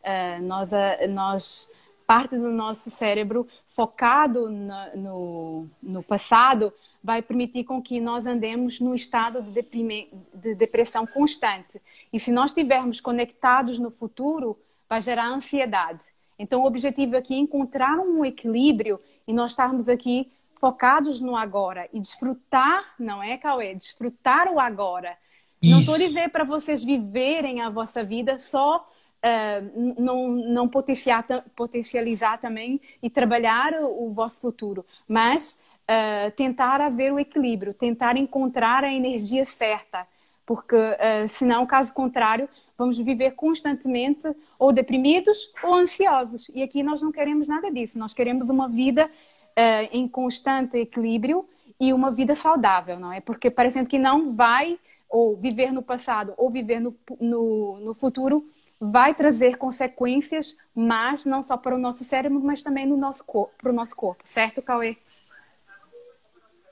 [0.00, 1.72] Uh, nós, uh, nós
[2.08, 6.72] parte do nosso cérebro focado no, no, no passado
[7.04, 11.78] vai permitir com que nós andemos num estado de, deprime, de depressão constante.
[12.10, 16.02] E se nós estivermos conectados no futuro, vai gerar ansiedade.
[16.38, 21.90] Então, o objetivo aqui é encontrar um equilíbrio e nós estarmos aqui focados no agora
[21.92, 23.74] e desfrutar, não é, Cauê?
[23.74, 25.14] Desfrutar o agora.
[25.60, 25.72] Isso.
[25.72, 28.88] Não estou dizer para vocês viverem a vossa vida só
[29.24, 37.12] uh, não, não potencializar, potencializar também e trabalhar o, vosso futuro, mas uh, tentar haver
[37.12, 40.06] o equilíbrio, tentar encontrar a energia certa,
[40.46, 44.28] porque uh, senão, caso contrário, vamos viver constantemente
[44.58, 46.48] ou deprimidos ou ansiosos.
[46.54, 51.46] E aqui nós não queremos nada disso, nós queremos uma vida uh, em constante equilíbrio
[51.80, 53.20] e uma vida saudável, não é?
[53.20, 54.78] Porque parecendo que não vai
[55.08, 58.44] ou viver no passado ou viver no, no, no futuro
[58.80, 63.70] vai trazer consequências, mas não só para o nosso cérebro, mas também no nosso para
[63.70, 64.96] o nosso corpo, certo, Cauê?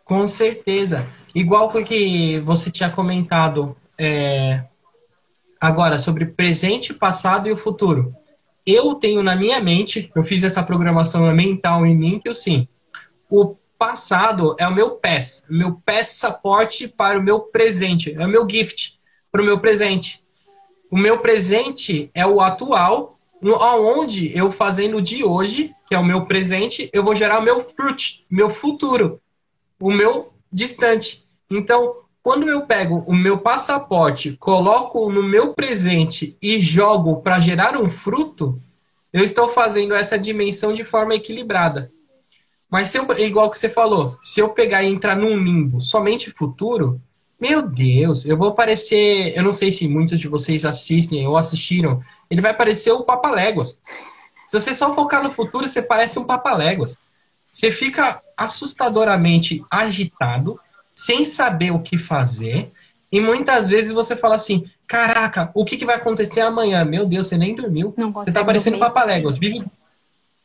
[0.04, 1.04] Com certeza.
[1.34, 4.64] Igual que você tinha comentado é,
[5.60, 8.14] agora sobre presente, passado e o futuro.
[8.64, 12.68] Eu tenho na minha mente, eu fiz essa programação mental em mim, que eu sim,
[13.28, 18.48] o passado é o meu PES, meu passaporte para o meu presente, é o meu
[18.48, 18.96] gift
[19.30, 20.24] para o meu presente.
[20.90, 23.18] O meu presente é o atual,
[23.60, 27.60] aonde eu fazendo de hoje, que é o meu presente, eu vou gerar o meu
[27.60, 29.20] fruit, meu futuro,
[29.80, 31.28] o meu distante.
[31.50, 37.76] Então, quando eu pego o meu passaporte, coloco no meu presente e jogo para gerar
[37.76, 38.60] um fruto,
[39.12, 41.92] eu estou fazendo essa dimensão de forma equilibrada.
[42.68, 46.30] Mas se eu, igual que você falou, se eu pegar e entrar num limbo somente
[46.30, 47.00] futuro,
[47.38, 49.36] meu Deus, eu vou parecer.
[49.36, 52.02] Eu não sei se muitos de vocês assistem ou assistiram.
[52.30, 53.80] Ele vai parecer o Papa Léguas.
[54.46, 56.96] Se você só focar no futuro, você parece um Papa Léguas.
[57.50, 60.58] Você fica assustadoramente agitado,
[60.92, 62.70] sem saber o que fazer.
[63.12, 66.84] E muitas vezes você fala assim: Caraca, o que, que vai acontecer amanhã?
[66.84, 67.92] Meu Deus, você nem dormiu.
[67.96, 68.94] Não você tá parecendo dormir.
[68.94, 69.36] Papa Léguas.
[69.36, 69.64] Vive...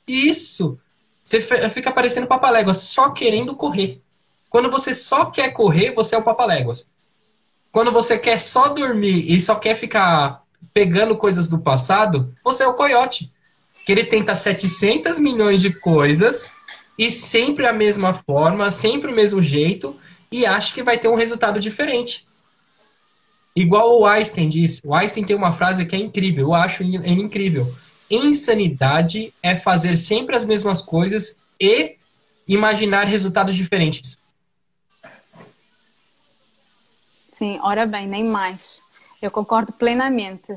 [0.07, 0.77] Isso!
[1.23, 4.01] Você fica parecendo Papa Léguas, só querendo correr.
[4.51, 6.85] Quando você só quer correr, você é o papaléguas.
[7.71, 10.43] Quando você quer só dormir e só quer ficar
[10.73, 13.31] pegando coisas do passado, você é o coiote.
[13.85, 16.51] Que ele tenta 700 milhões de coisas
[16.99, 19.97] e sempre a mesma forma, sempre o mesmo jeito
[20.29, 22.27] e acha que vai ter um resultado diferente.
[23.55, 24.81] Igual o Einstein disse.
[24.83, 27.73] O Einstein tem uma frase que é incrível, eu acho incrível.
[28.09, 31.95] Insanidade é fazer sempre as mesmas coisas e
[32.45, 34.19] imaginar resultados diferentes.
[37.41, 38.83] Sim, ora bem, nem mais.
[39.19, 40.55] Eu concordo plenamente.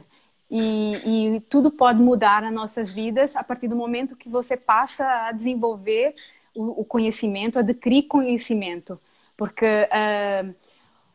[0.50, 5.02] E, e, tudo pode mudar nas nossas vidas a partir do momento que você passa
[5.28, 6.14] a desenvolver
[6.54, 9.00] o, o conhecimento, a adquirir conhecimento.
[9.34, 10.54] Porque uh,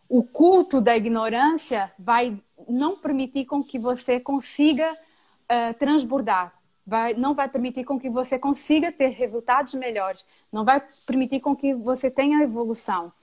[0.10, 6.52] o culto da ignorância vai não permitir com que você consiga uh, transbordar.
[6.84, 10.26] Vai, não vai permitir com que você consiga ter resultados melhores.
[10.52, 13.14] Não vai permitir com que você tenha evolução.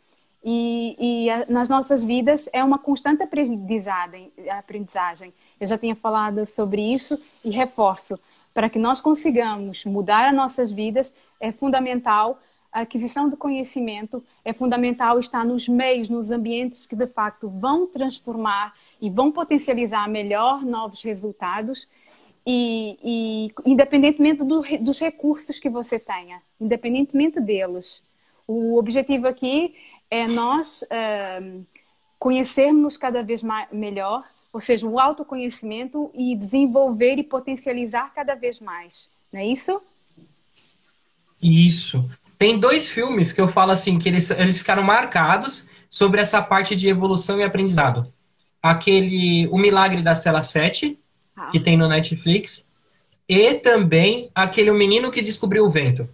[0.44, 5.34] E, e nas nossas vidas é uma constante aprendizagem, aprendizagem.
[5.58, 8.18] Eu já tinha falado sobre isso e reforço.
[8.54, 12.38] Para que nós consigamos mudar as nossas vidas, é fundamental
[12.72, 17.86] a aquisição de conhecimento, é fundamental estar nos meios, nos ambientes que de facto vão
[17.86, 21.88] transformar e vão potencializar melhor novos resultados.
[22.46, 28.06] E, e independentemente do, dos recursos que você tenha, independentemente deles.
[28.46, 29.74] O objetivo aqui
[30.10, 31.64] é nós uh,
[32.18, 38.60] conhecermos cada vez mais, melhor, ou seja, o autoconhecimento e desenvolver e potencializar cada vez
[38.60, 39.10] mais.
[39.32, 39.82] Não é isso?
[41.42, 42.08] Isso.
[42.38, 46.74] Tem dois filmes que eu falo assim, que eles, eles ficaram marcados sobre essa parte
[46.74, 48.06] de evolução e aprendizado.
[48.62, 50.98] Aquele O Milagre da Cela 7,
[51.36, 51.46] ah.
[51.46, 52.64] que tem no Netflix,
[53.28, 56.08] e também aquele O Menino que Descobriu o Vento.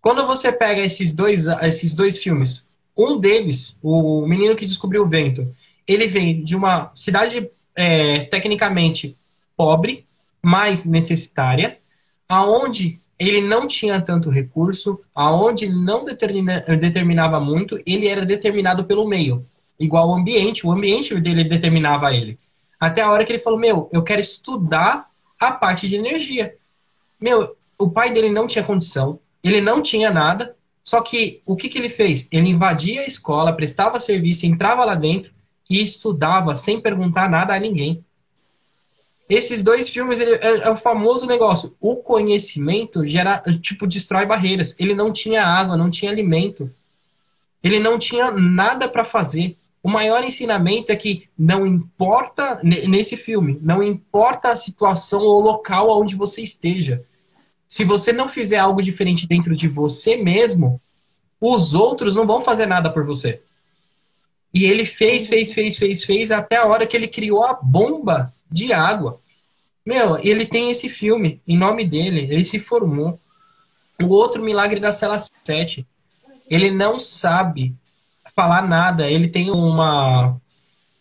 [0.00, 2.64] Quando você pega esses dois, esses dois filmes,
[2.96, 5.52] um deles, o Menino que Descobriu o Vento,
[5.86, 9.16] ele vem de uma cidade é, tecnicamente
[9.56, 10.06] pobre,
[10.42, 11.78] mais necessitária,
[12.28, 19.06] aonde ele não tinha tanto recurso, aonde não determina, determinava muito, ele era determinado pelo
[19.06, 19.44] meio,
[19.78, 22.38] igual o ambiente, o ambiente dele determinava ele.
[22.78, 26.56] Até a hora que ele falou: Meu, eu quero estudar a parte de energia.
[27.20, 31.68] Meu, o pai dele não tinha condição, ele não tinha nada, só que o que,
[31.68, 32.28] que ele fez?
[32.30, 35.32] Ele invadia a escola, prestava serviço, entrava lá dentro
[35.68, 38.04] e estudava sem perguntar nada a ninguém.
[39.28, 41.76] Esses dois filmes ele, é, é o famoso negócio.
[41.80, 44.74] O conhecimento gera, tipo, destrói barreiras.
[44.76, 46.68] Ele não tinha água, não tinha alimento.
[47.62, 49.56] Ele não tinha nada para fazer.
[49.82, 55.88] O maior ensinamento é que não importa, nesse filme, não importa a situação ou local
[56.00, 57.04] onde você esteja
[57.70, 60.82] se você não fizer algo diferente dentro de você mesmo,
[61.40, 63.40] os outros não vão fazer nada por você.
[64.52, 68.34] E ele fez, fez, fez, fez, fez até a hora que ele criou a bomba
[68.50, 69.20] de água.
[69.86, 73.16] Meu, ele tem esse filme em nome dele, ele se formou.
[74.02, 75.86] O outro milagre da cela 7.
[76.48, 77.72] Ele não sabe
[78.34, 80.36] falar nada, ele tem uma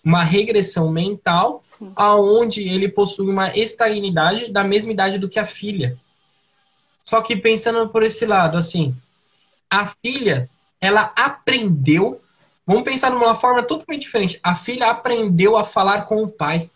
[0.05, 1.91] uma regressão mental Sim.
[1.95, 5.97] aonde ele possui uma estagnidade da mesma idade do que a filha.
[7.09, 8.95] Só que pensando por esse lado, assim,
[9.67, 10.47] a filha,
[10.79, 12.21] ela aprendeu.
[12.67, 14.39] Vamos pensar numa forma totalmente diferente.
[14.43, 16.69] A filha aprendeu a falar com o pai.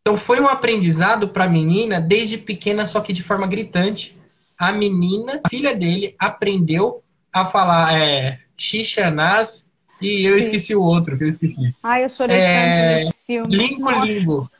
[0.00, 4.18] Então foi um aprendizado para a menina desde pequena, só que de forma gritante.
[4.58, 7.00] A menina, a filha dele, aprendeu
[7.32, 9.66] a falar é, xixanás
[10.00, 10.40] e eu Sim.
[10.40, 11.72] esqueci o outro que eu esqueci.
[11.80, 13.56] Ai, eu chorei é, tanto nesse filme.
[13.56, 14.50] Lingo Lingo.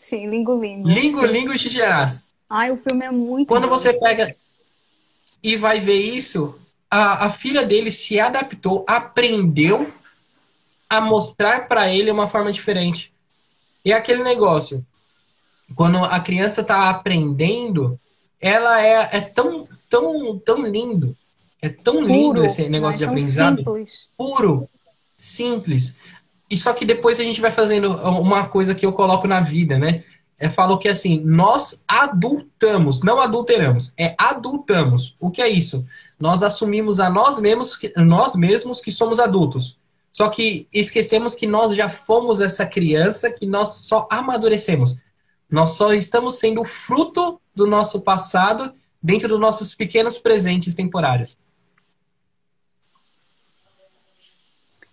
[0.00, 0.88] Sim, Lingo Lingo.
[0.88, 2.24] Lingo Lingo e xixanás.
[2.48, 3.70] Ai, o filme é muito Quando bom.
[3.70, 4.34] você pega
[5.42, 6.58] e vai ver isso,
[6.90, 9.92] a, a filha dele se adaptou, aprendeu
[10.88, 13.12] a mostrar para ele uma forma diferente.
[13.84, 14.84] E é aquele negócio,
[15.74, 17.98] quando a criança está aprendendo,
[18.40, 21.16] ela é, é tão, tão, tão lindo
[21.60, 23.58] É tão puro, lindo esse negócio é de aprendizado.
[23.58, 24.08] Simples.
[24.16, 24.68] Puro,
[25.16, 25.96] simples.
[26.48, 29.78] E só que depois a gente vai fazendo uma coisa que eu coloco na vida,
[29.78, 30.04] né?
[30.38, 35.16] É, falou que assim, nós adultamos, não adulteramos, é adultamos.
[35.18, 35.86] O que é isso?
[36.20, 39.78] Nós assumimos a nós mesmos, nós mesmos que somos adultos.
[40.10, 44.96] Só que esquecemos que nós já fomos essa criança, que nós só amadurecemos.
[45.50, 51.38] Nós só estamos sendo fruto do nosso passado dentro dos nossos pequenos presentes temporários.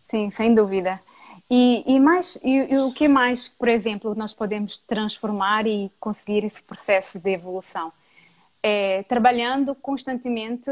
[0.10, 1.02] Sim, sem dúvida.
[1.56, 6.44] E, e mais, e, e, o que mais, por exemplo, nós podemos transformar e conseguir
[6.44, 7.94] esse processo de evolução?
[8.64, 10.72] É, trabalhando constantemente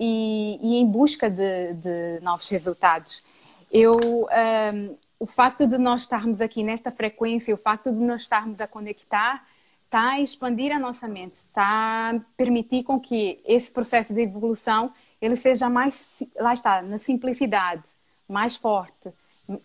[0.00, 3.22] e, e em busca de, de, novos resultados.
[3.70, 8.58] Eu, um, o facto de nós estarmos aqui nesta frequência, o facto de nós estarmos
[8.58, 9.46] a conectar,
[9.84, 14.94] está a expandir a nossa mente, está a permitir com que esse processo de evolução
[15.20, 17.82] ele seja mais, lá está, na simplicidade,
[18.26, 19.12] mais forte,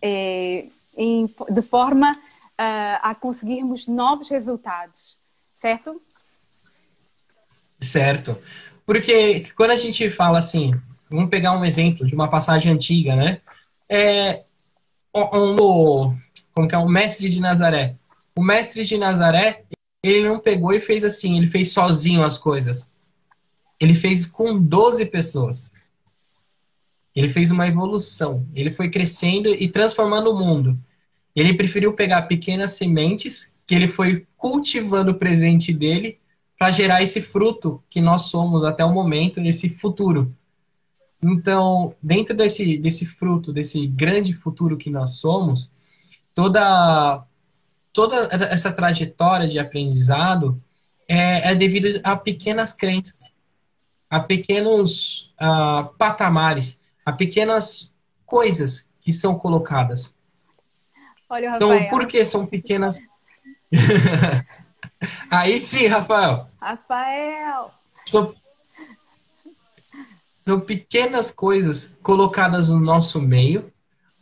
[0.02, 5.18] é, em, de forma uh, a conseguirmos novos resultados,
[5.60, 6.02] certo?
[7.80, 8.38] Certo.
[8.86, 10.72] Porque quando a gente fala assim,
[11.10, 13.42] vamos pegar um exemplo de uma passagem antiga, né?
[13.90, 14.44] É,
[15.14, 16.16] um,
[16.54, 17.96] como que é o mestre de Nazaré.
[18.36, 19.64] O mestre de Nazaré,
[20.04, 22.90] ele não pegou e fez assim, ele fez sozinho as coisas.
[23.80, 25.72] Ele fez com 12 pessoas.
[27.18, 28.48] Ele fez uma evolução.
[28.54, 30.78] Ele foi crescendo e transformando o mundo.
[31.36, 36.20] Ele preferiu pegar pequenas sementes que ele foi cultivando o presente dele
[36.60, 40.32] para gerar esse fruto que nós somos até o momento, esse futuro.
[41.20, 45.72] Então, dentro desse, desse fruto, desse grande futuro que nós somos,
[46.36, 47.26] toda,
[47.92, 50.62] toda essa trajetória de aprendizado
[51.08, 53.34] é, é devido a pequenas crenças,
[54.08, 57.94] a pequenos uh, patamares a pequenas
[58.26, 60.14] coisas que são colocadas.
[61.30, 63.00] Olha, então, por que são pequenas?
[65.32, 66.50] Aí sim, Rafael.
[66.60, 67.72] Rafael.
[68.06, 68.36] São,
[70.32, 73.72] são pequenas coisas colocadas no nosso meio,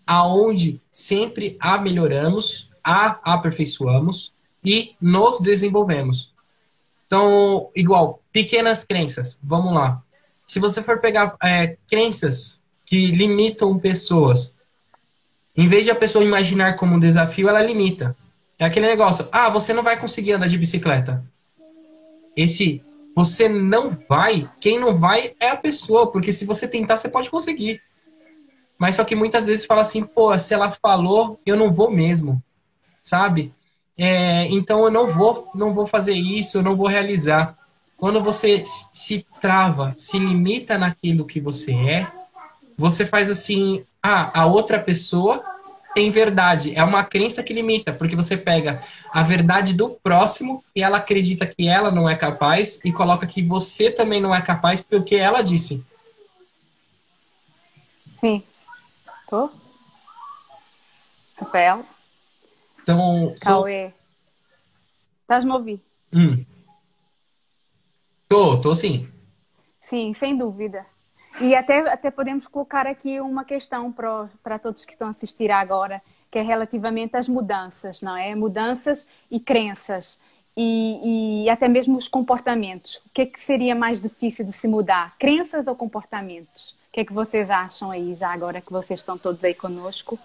[0.05, 4.31] aonde sempre a melhoramos, a aperfeiçoamos
[4.63, 6.35] e nos desenvolvemos.
[7.07, 9.39] Então, igual, pequenas crenças.
[9.41, 10.03] Vamos lá.
[10.45, 14.55] Se você for pegar é, crenças que limitam pessoas.
[15.57, 18.15] Em vez de a pessoa imaginar como um desafio, ela limita.
[18.59, 21.23] É aquele negócio, ah, você não vai conseguir andar de bicicleta.
[22.35, 22.83] Esse
[23.15, 27.29] você não vai, quem não vai é a pessoa, porque se você tentar, você pode
[27.29, 27.81] conseguir.
[28.77, 32.43] Mas só que muitas vezes fala assim, pô, se ela falou, eu não vou mesmo,
[33.01, 33.53] sabe?
[33.97, 37.57] É, então eu não vou, não vou fazer isso, eu não vou realizar.
[37.95, 42.11] Quando você se trava, se limita naquilo que você é,
[42.77, 45.43] você faz assim, ah, a outra pessoa
[45.93, 46.75] tem verdade.
[46.75, 51.45] É uma crença que limita, porque você pega a verdade do próximo e ela acredita
[51.45, 55.41] que ela não é capaz e coloca que você também não é capaz porque ela
[55.41, 55.83] disse.
[58.19, 58.43] Sim.
[59.29, 59.49] Tô?
[61.37, 61.85] Rafael?
[62.81, 63.35] Então.
[63.39, 63.89] Cauê.
[63.89, 64.05] Sou...
[65.21, 65.81] Estás me?
[66.13, 66.45] Hum.
[68.27, 69.09] Tô, tô sim.
[69.81, 70.85] Sim, sem dúvida.
[71.41, 76.01] E até, até podemos colocar aqui uma questão para, todos que estão a assistir agora,
[76.31, 78.33] que é relativamente às mudanças, não é?
[78.35, 80.21] Mudanças e crenças
[80.55, 82.95] e, e até mesmo os comportamentos.
[83.05, 85.15] O que é que seria mais difícil de se mudar?
[85.19, 86.71] Crenças ou comportamentos?
[86.89, 90.17] O que é que vocês acham aí, já agora que vocês estão todos aí conosco?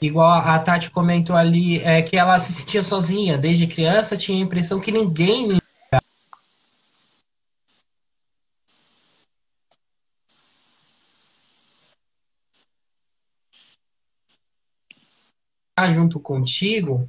[0.00, 3.36] Igual a Tati comentou ali, é que ela se sentia sozinha.
[3.36, 5.58] Desde criança tinha a impressão que ninguém
[15.86, 17.08] junto contigo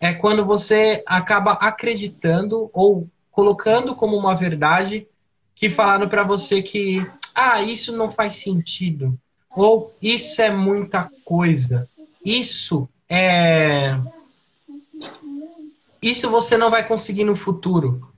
[0.00, 5.08] é quando você acaba acreditando ou colocando como uma verdade
[5.54, 7.04] que falaram para você que
[7.34, 9.18] ah, isso não faz sentido
[9.54, 11.88] ou isso é muita coisa.
[12.24, 13.98] Isso é
[16.02, 18.12] isso você não vai conseguir no futuro.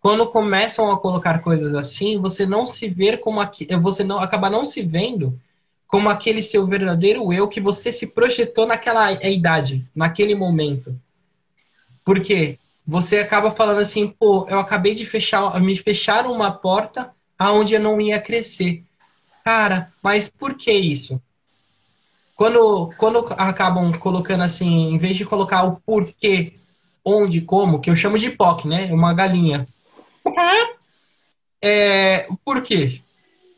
[0.00, 4.50] Quando começam a colocar coisas assim, você não se vê como aqui, você não acaba
[4.50, 5.40] não se vendo
[5.86, 10.98] como aquele seu verdadeiro eu que você se projetou naquela idade, naquele momento.
[12.04, 17.74] Porque você acaba falando assim, pô, eu acabei de fechar, me fechar uma porta aonde
[17.74, 18.84] eu não ia crescer.
[19.44, 21.20] Cara, mas por que isso?
[22.34, 26.54] Quando, quando acabam colocando assim, em vez de colocar o porquê,
[27.04, 28.92] onde, como, que eu chamo de POC, né?
[28.92, 29.66] Uma galinha.
[31.62, 33.00] É, por quê?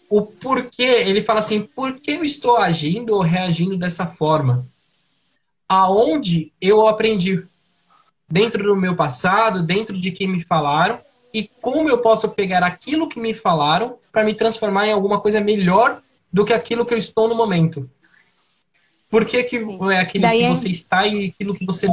[0.09, 4.67] O porquê, ele fala assim, por que eu estou agindo ou reagindo dessa forma?
[5.69, 7.45] Aonde eu aprendi?
[8.29, 11.01] Dentro do meu passado, dentro de quem me falaram,
[11.33, 15.41] e como eu posso pegar aquilo que me falaram para me transformar em alguma coisa
[15.41, 16.01] melhor
[16.33, 17.89] do que aquilo que eu estou no momento.
[19.11, 20.51] Por que, que é aquilo Daí que é...
[20.51, 21.87] você está e aquilo que você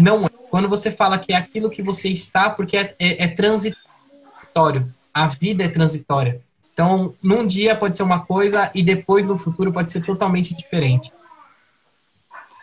[0.00, 0.30] não é?
[0.50, 4.92] Quando você fala que é aquilo que você está, porque é, é, é transitório.
[5.12, 6.40] A vida é transitória.
[6.74, 11.12] Então, num dia pode ser uma coisa e depois no futuro pode ser totalmente diferente.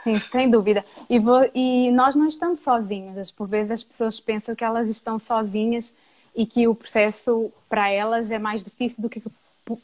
[0.03, 0.83] Sim, sem dúvida.
[1.09, 3.31] E, vou, e nós não estamos sozinhos.
[3.31, 5.95] Por vezes as pessoas pensam que elas estão sozinhas
[6.35, 9.23] e que o processo para elas é mais difícil do que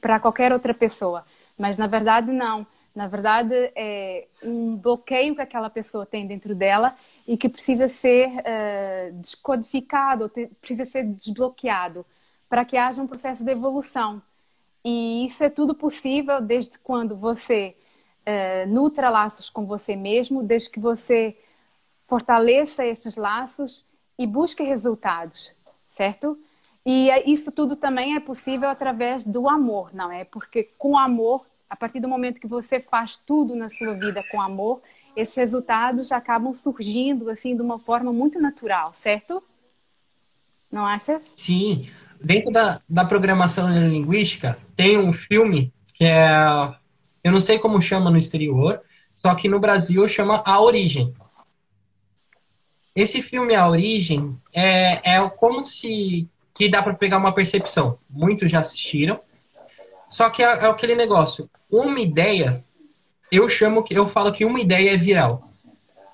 [0.02, 1.24] para qualquer outra pessoa.
[1.58, 2.68] Mas na verdade não.
[2.94, 8.28] Na verdade é um bloqueio que aquela pessoa tem dentro dela e que precisa ser
[8.28, 12.06] uh, descodificado, precisa ser desbloqueado
[12.50, 14.22] para que haja um processo de evolução.
[14.84, 17.76] E isso é tudo possível desde quando você
[18.22, 21.38] uh, nutra laços com você mesmo, desde que você
[22.06, 23.86] fortaleça estes laços
[24.18, 25.54] e busque resultados,
[25.92, 26.40] certo?
[26.86, 30.24] E é, isso tudo também é possível através do amor, não é?
[30.24, 34.42] Porque com amor, a partir do momento que você faz tudo na sua vida com
[34.42, 34.82] amor,
[35.14, 39.44] esses resultados acabam surgindo assim de uma forma muito natural, certo?
[40.72, 41.36] Não achas?
[41.38, 41.90] Sim.
[42.22, 46.28] Dentro da, da programação neurolinguística, tem um filme que é.
[47.24, 48.82] Eu não sei como chama no exterior,
[49.14, 51.14] só que no Brasil chama A Origem.
[52.96, 58.00] Esse filme A Origem é, é como se que dá para pegar uma percepção.
[58.10, 59.20] Muitos já assistiram.
[60.10, 61.48] Só que é, é, aquele negócio.
[61.70, 62.66] Uma ideia,
[63.32, 65.52] eu chamo que eu falo que uma ideia é viral.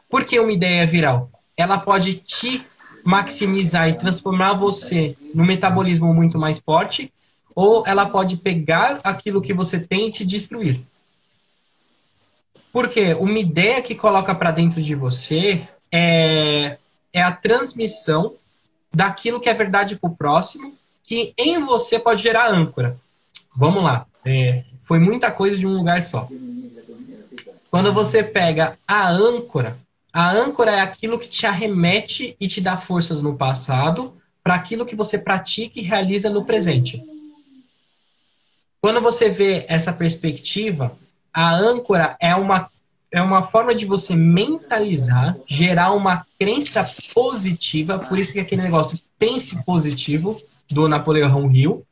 [0.09, 1.31] Por que uma ideia é viral?
[1.55, 2.65] Ela pode te
[3.03, 7.11] maximizar e transformar você num metabolismo muito mais forte,
[7.55, 10.81] ou ela pode pegar aquilo que você tem e te destruir.
[12.71, 16.77] Porque uma ideia que coloca para dentro de você é,
[17.13, 18.33] é a transmissão
[18.91, 20.73] daquilo que é verdade para o próximo,
[21.03, 22.97] que em você pode gerar âncora.
[23.55, 24.07] Vamos lá.
[24.25, 26.27] É, foi muita coisa de um lugar só.
[27.69, 29.77] Quando você pega a âncora,
[30.13, 34.85] a âncora é aquilo que te arremete e te dá forças no passado para aquilo
[34.85, 37.03] que você pratica e realiza no presente.
[38.79, 40.95] Quando você vê essa perspectiva,
[41.33, 42.69] a âncora é uma,
[43.11, 48.99] é uma forma de você mentalizar, gerar uma crença positiva, por isso que aquele negócio
[49.17, 50.39] pense positivo
[50.69, 51.83] do Napoleão Hill,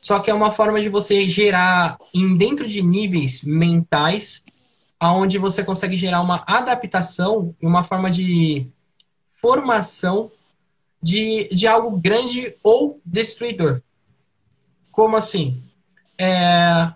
[0.00, 4.42] só que é uma forma de você gerar em dentro de níveis mentais
[4.98, 8.66] aonde você consegue gerar uma adaptação e uma forma de
[9.40, 10.30] formação
[11.02, 13.80] de, de algo grande ou destruidor.
[14.90, 15.62] Como assim?
[16.18, 16.90] É,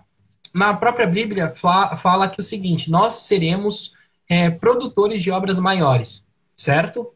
[0.53, 3.93] na própria Bíblia fala, fala que o seguinte: nós seremos
[4.27, 6.25] é, produtores de obras maiores,
[6.55, 7.13] certo?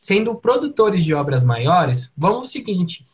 [0.00, 3.06] Sendo produtores de obras maiores, vamos o seguinte: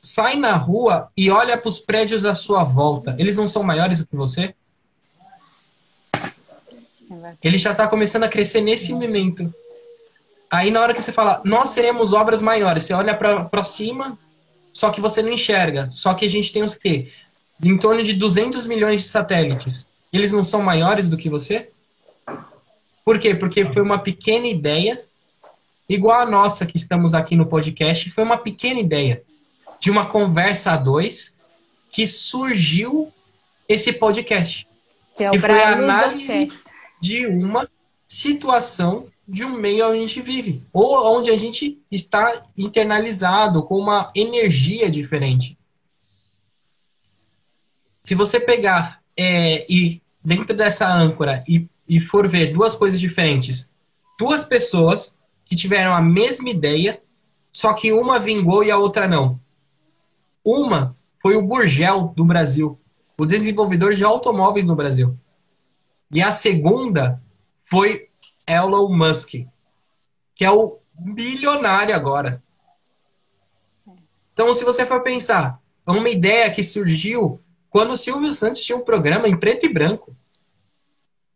[0.00, 3.16] sai na rua e olha para os prédios à sua volta.
[3.18, 4.54] Eles não são maiores que você?
[7.42, 9.52] Ele já está começando a crescer nesse momento.
[10.50, 14.18] Aí na hora que você fala, nós seremos obras maiores, você olha para cima,
[14.72, 15.88] só que você não enxerga.
[15.90, 17.10] Só que a gente tem o quê?
[17.62, 19.86] Em torno de 200 milhões de satélites.
[20.12, 21.70] Eles não são maiores do que você?
[23.04, 23.34] Por quê?
[23.34, 25.02] Porque foi uma pequena ideia,
[25.88, 29.22] igual a nossa que estamos aqui no podcast, foi uma pequena ideia
[29.80, 31.36] de uma conversa a dois
[31.90, 33.12] que surgiu
[33.68, 34.66] esse podcast.
[35.16, 36.48] Que, é que foi a análise
[37.00, 37.68] de uma
[38.06, 43.76] situação de um meio onde a gente vive, ou onde a gente está internalizado com
[43.76, 45.58] uma energia diferente.
[48.02, 53.72] Se você pegar é, e dentro dessa âncora e, e for ver duas coisas diferentes,
[54.18, 57.00] duas pessoas que tiveram a mesma ideia,
[57.52, 59.40] só que uma vingou e a outra não.
[60.44, 62.78] Uma foi o Burgel do Brasil,
[63.18, 65.18] o desenvolvedor de automóveis no Brasil.
[66.10, 67.22] E a segunda
[67.60, 68.08] foi
[68.46, 69.46] Elon Musk,
[70.34, 72.42] que é o bilionário agora.
[74.32, 77.40] Então, se você for pensar, é uma ideia que surgiu
[77.70, 80.16] quando o Silvio Santos tinha um programa em preto e branco.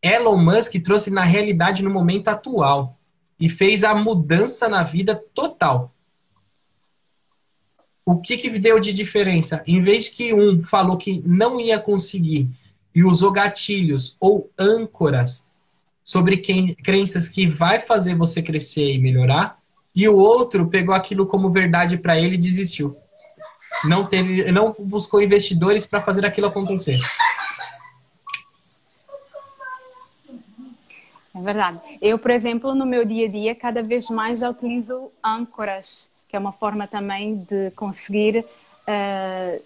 [0.03, 2.99] Elon Musk trouxe na realidade no momento atual
[3.39, 5.95] e fez a mudança na vida total.
[8.05, 9.63] O que, que deu de diferença?
[9.67, 12.49] Em vez que um falou que não ia conseguir
[12.95, 15.45] e usou gatilhos ou âncoras
[16.05, 19.59] sobre quem, crenças que vai fazer você crescer e melhorar,
[19.95, 22.97] e o outro pegou aquilo como verdade para ele e desistiu.
[23.85, 26.99] não teve, não buscou investidores para fazer aquilo acontecer.
[31.35, 31.81] É verdade.
[32.03, 36.37] Eu, por exemplo, no meu dia a dia, cada vez mais já utilizo âncoras, que
[36.37, 39.63] é uma forma também de conseguir, uh,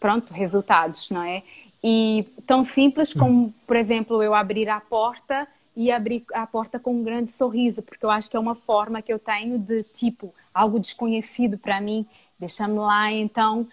[0.00, 1.42] pronto, resultados, não é?
[1.82, 6.92] E tão simples como, por exemplo, eu abrir a porta e abrir a porta com
[6.92, 10.32] um grande sorriso, porque eu acho que é uma forma que eu tenho de, tipo,
[10.52, 12.06] algo desconhecido para mim,
[12.38, 13.66] deixa-me lá então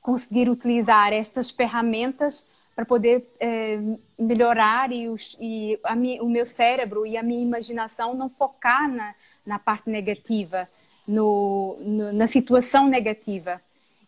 [0.00, 3.78] conseguir utilizar estas ferramentas para poder eh,
[4.18, 9.14] melhorar e, os, e mi, o meu cérebro e a minha imaginação não focar na,
[9.44, 10.68] na parte negativa,
[11.06, 13.60] no, no, na situação negativa.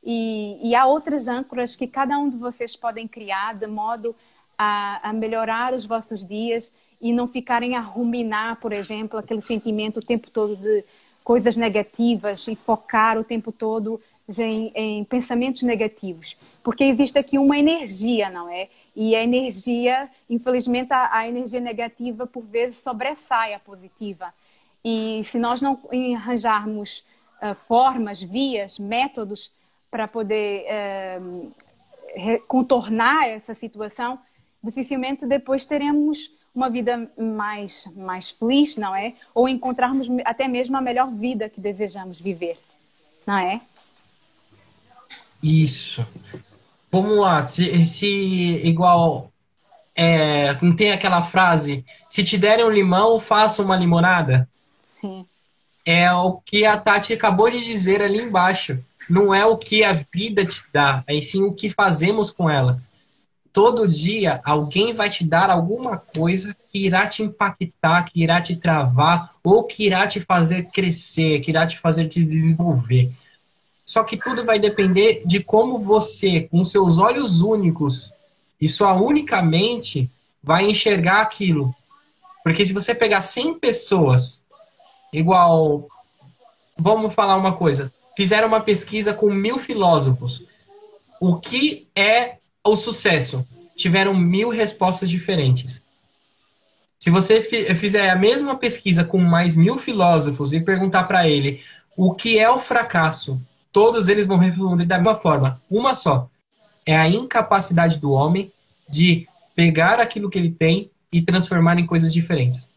[0.04, 4.14] E, e, há outras âncoras que cada um de vocês podem criar de modo
[4.58, 10.00] a, a melhorar os vossos dias e não ficarem a ruminar, por exemplo, aquele sentimento
[10.00, 10.84] o tempo todo de
[11.24, 13.98] coisas negativas e focar o tempo todo
[14.38, 16.36] em, em pensamentos negativos.
[16.62, 18.68] Porque existe aqui uma energia, não é?
[18.94, 24.32] E a energia, infelizmente, a, a, energia negativa por vezes sobressai a positiva.
[24.84, 25.78] E se nós não
[26.14, 27.04] arranjarmos
[27.42, 29.50] uh, formas, vias, métodos
[29.94, 30.66] para poder
[31.22, 34.18] uh, contornar essa situação,
[34.60, 39.14] dificilmente depois teremos uma vida mais, mais feliz, não é?
[39.32, 42.58] Ou encontrarmos até mesmo a melhor vida que desejamos viver,
[43.24, 43.60] não é?
[45.40, 46.04] Isso.
[46.90, 49.30] Vamos lá, se, se igual
[49.94, 54.48] é, não tem aquela frase, se te derem um limão, faça uma limonada.
[55.00, 55.24] Sim.
[55.84, 59.92] É o que a Tati acabou de dizer ali embaixo não é o que a
[60.12, 62.80] vida te dá, é sim o que fazemos com ela.
[63.52, 68.56] Todo dia alguém vai te dar alguma coisa que irá te impactar, que irá te
[68.56, 73.12] travar ou que irá te fazer crescer, que irá te fazer te desenvolver.
[73.86, 78.10] Só que tudo vai depender de como você, com seus olhos únicos
[78.60, 80.10] e sua única mente,
[80.42, 81.72] vai enxergar aquilo.
[82.42, 84.42] Porque se você pegar 100 pessoas,
[85.18, 85.86] igual.
[86.76, 90.42] Vamos falar uma coisa fizeram uma pesquisa com mil filósofos.
[91.20, 93.46] O que é o sucesso?
[93.76, 95.82] Tiveram mil respostas diferentes.
[96.98, 101.60] Se você fizer a mesma pesquisa com mais mil filósofos e perguntar para ele
[101.96, 103.40] o que é o fracasso,
[103.72, 106.28] todos eles vão responder da mesma forma, uma só.
[106.86, 108.50] É a incapacidade do homem
[108.88, 112.70] de pegar aquilo que ele tem e transformar em coisas diferentes.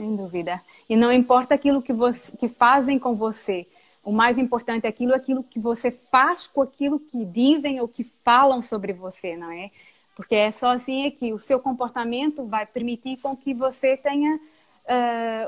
[0.00, 0.62] Sem dúvida.
[0.88, 3.66] E não importa aquilo que, você, que fazem com você,
[4.02, 8.02] o mais importante é aquilo, aquilo que você faz com aquilo que dizem ou que
[8.02, 9.70] falam sobre você, não é?
[10.16, 14.36] Porque é só assim é que o seu comportamento vai permitir com que você tenha
[14.36, 14.40] uh,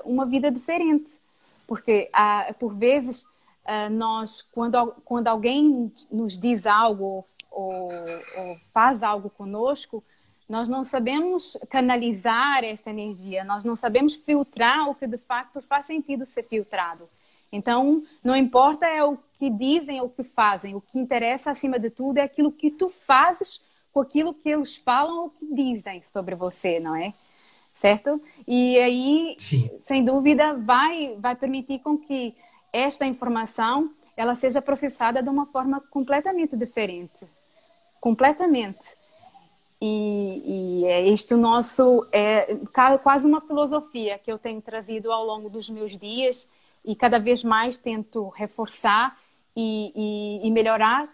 [0.05, 1.19] uma vida diferente.
[1.67, 7.89] Porque, uh, por vezes, uh, nós, quando, quando alguém nos diz algo ou,
[8.37, 10.05] ou faz algo conosco,
[10.53, 15.87] nós não sabemos canalizar esta energia, nós não sabemos filtrar o que de facto faz
[15.87, 17.09] sentido ser filtrado.
[17.51, 21.79] Então, não importa é o que dizem ou o que fazem, o que interessa acima
[21.79, 26.03] de tudo é aquilo que tu fazes com aquilo que eles falam ou que dizem
[26.13, 27.15] sobre você, não é?
[27.81, 28.21] Certo?
[28.47, 29.71] E aí, Sim.
[29.81, 32.37] sem dúvida, vai vai permitir com que
[32.71, 37.25] esta informação ela seja processada de uma forma completamente diferente,
[38.03, 39.01] completamente.
[39.85, 40.43] E,
[40.85, 42.57] e é este nosso é
[43.03, 46.49] quase uma filosofia que eu tenho trazido ao longo dos meus dias
[46.85, 49.19] e cada vez mais tento reforçar
[49.57, 51.13] e, e, e melhorar,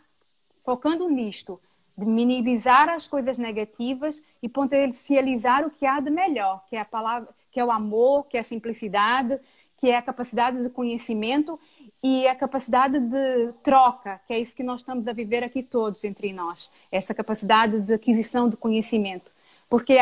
[0.66, 1.58] focando nisto,
[1.96, 6.84] de minimizar as coisas negativas e potencializar o que há de melhor, que é a
[6.84, 9.40] palavra, que é o amor, que é a simplicidade,
[9.78, 11.58] que é a capacidade de conhecimento
[12.02, 16.04] e a capacidade de troca, que é isso que nós estamos a viver aqui todos
[16.04, 19.32] entre nós, esta capacidade de aquisição de conhecimento.
[19.68, 19.96] Porque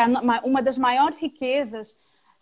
[0.45, 1.97] uma das maiores riquezas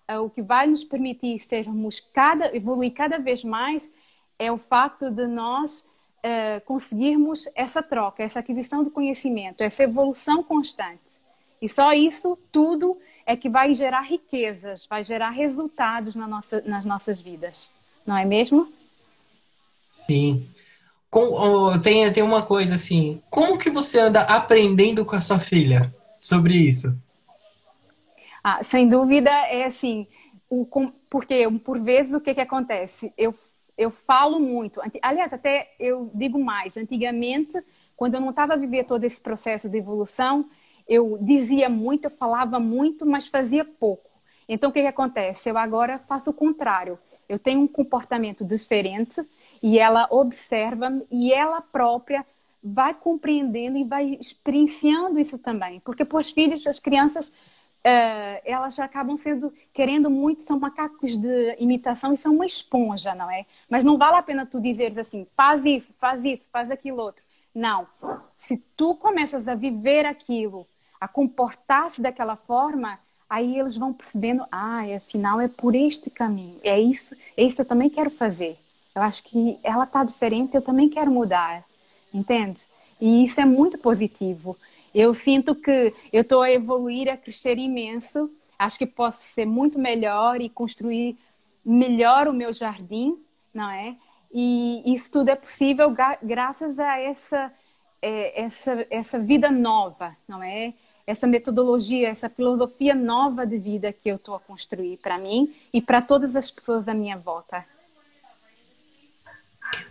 [0.06, 3.90] eh, o que vai nos permitir sermos cada, evoluir cada vez mais
[4.38, 10.42] é o facto de nós uh, conseguirmos essa troca, essa aquisição de conhecimento, essa evolução
[10.42, 11.22] constante.
[11.62, 16.84] E só isso tudo é que vai gerar riquezas, vai gerar resultados na nossa, nas
[16.84, 17.70] nossas vidas.
[18.04, 18.70] Não é mesmo?
[20.06, 20.48] Sim.
[21.10, 23.22] Com, oh, tem, tem uma coisa assim.
[23.30, 25.82] Como que você anda aprendendo com a sua filha
[26.18, 26.96] sobre isso?
[28.42, 30.06] Ah, sem dúvida, é assim,
[30.50, 30.66] o,
[31.08, 33.12] porque por vezes o que, que acontece?
[33.16, 33.34] Eu,
[33.78, 37.58] eu falo muito, aliás, até eu digo mais, antigamente,
[37.96, 40.46] quando eu não estava a viver todo esse processo de evolução,
[40.86, 44.10] eu dizia muito, eu falava muito, mas fazia pouco.
[44.48, 45.48] Então, o que, que acontece?
[45.48, 46.98] Eu agora faço o contrário.
[47.28, 49.22] Eu tenho um comportamento diferente
[49.64, 52.22] e ela observa e ela própria
[52.62, 55.80] vai compreendendo e vai experienciando isso também.
[55.80, 61.56] Porque para os filhos, as crianças, uh, elas acabam sendo, querendo muito, são macacos de
[61.58, 63.46] imitação e são uma esponja, não é?
[63.66, 67.24] Mas não vale a pena tu dizeres assim, faz isso, faz isso, faz aquilo outro.
[67.54, 67.86] Não.
[68.36, 70.66] Se tu começas a viver aquilo,
[71.00, 72.98] a comportar-se daquela forma,
[73.30, 77.62] aí eles vão percebendo, ah, afinal é por este caminho, é isso, é isso que
[77.62, 78.58] eu também quero fazer.
[78.94, 81.64] Eu acho que ela está diferente, eu também quero mudar
[82.14, 82.60] entende?
[83.00, 84.56] E isso é muito positivo.
[84.94, 88.30] Eu sinto que eu estou a evoluir, a crescer imenso.
[88.56, 91.18] Acho que posso ser muito melhor e construir
[91.64, 93.18] melhor o meu jardim,
[93.52, 93.96] não é?
[94.32, 95.92] E isso tudo é possível
[96.22, 97.52] graças a essa,
[98.00, 100.74] é, essa, essa vida nova, não é?
[101.06, 105.82] Essa metodologia, essa filosofia nova de vida que eu estou a construir para mim e
[105.82, 107.64] para todas as pessoas à minha volta.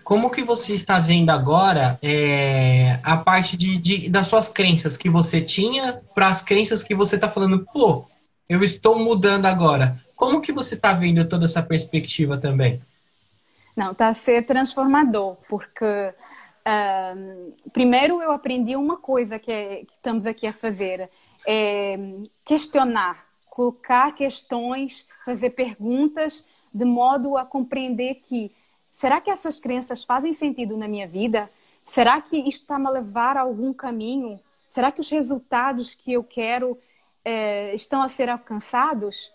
[0.04, 5.10] Como que você está vendo agora é, a parte de, de, das suas crenças que
[5.10, 8.06] você tinha para as crenças que você está falando, pô,
[8.48, 9.98] eu estou mudando agora.
[10.16, 12.82] Como que você está vendo toda essa perspectiva também?
[13.76, 16.14] Não, está a ser transformador, porque
[17.72, 21.10] primeiro eu aprendi uma coisa que, é, que estamos aqui a fazer,
[21.46, 21.98] é
[22.46, 28.52] questionar, colocar questões, fazer perguntas, de modo a compreender que
[28.94, 31.50] será que essas crenças fazem sentido na minha vida?
[31.86, 34.40] Será que isto está-me a levar a algum caminho?
[34.70, 36.80] Será que os resultados que eu quero
[37.24, 39.32] é, estão a ser alcançados?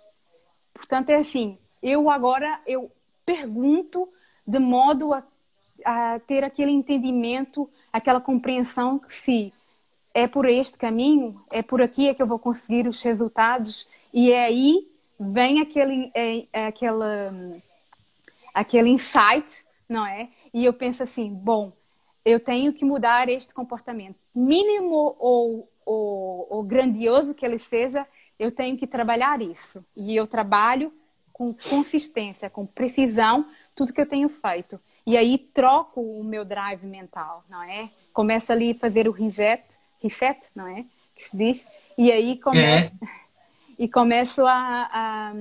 [0.73, 2.91] Portanto, é assim, eu agora eu
[3.27, 4.09] pergunto
[4.47, 5.23] de modo a,
[5.85, 9.53] a ter aquele entendimento, aquela compreensão que se
[10.15, 14.33] é por este caminho, é por aqui é que eu vou conseguir os resultados e
[14.33, 14.89] é aí
[15.21, 17.33] vem aquele, é, é aquela
[18.55, 20.29] aquele insight, não é?
[20.53, 21.73] E eu penso assim, bom,
[22.25, 24.17] eu tenho que mudar este comportamento.
[24.35, 28.07] Mínimo ou, ou, ou grandioso que ele seja,
[28.39, 29.85] eu tenho que trabalhar isso.
[29.97, 30.93] E eu trabalho
[31.33, 34.81] com consistência, com precisão, tudo que eu tenho feito.
[35.07, 37.89] E aí troco o meu drive mental, não é?
[38.13, 39.65] Começo ali a fazer o reset,
[40.03, 40.85] reset, não é?
[41.15, 41.69] Que se diz.
[41.97, 42.61] E aí come...
[42.61, 42.93] é.
[43.79, 45.33] e começo a, a,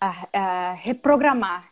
[0.00, 1.69] a, a reprogramar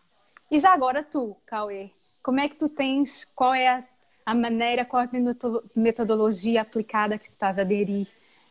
[0.50, 1.90] e já agora tu, Cauê,
[2.22, 3.84] como é que tu tens, qual é
[4.24, 8.06] a, maneira, qual é a metodologia aplicada que tu estás a aderir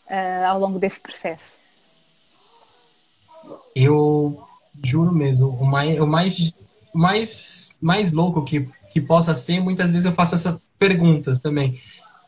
[0.08, 1.52] uh, ao longo desse processo?
[3.76, 4.41] Eu
[4.84, 6.54] juro mesmo, o mais, o mais,
[6.93, 11.80] mais, mais louco que, que possa ser, muitas vezes eu faço essas perguntas também.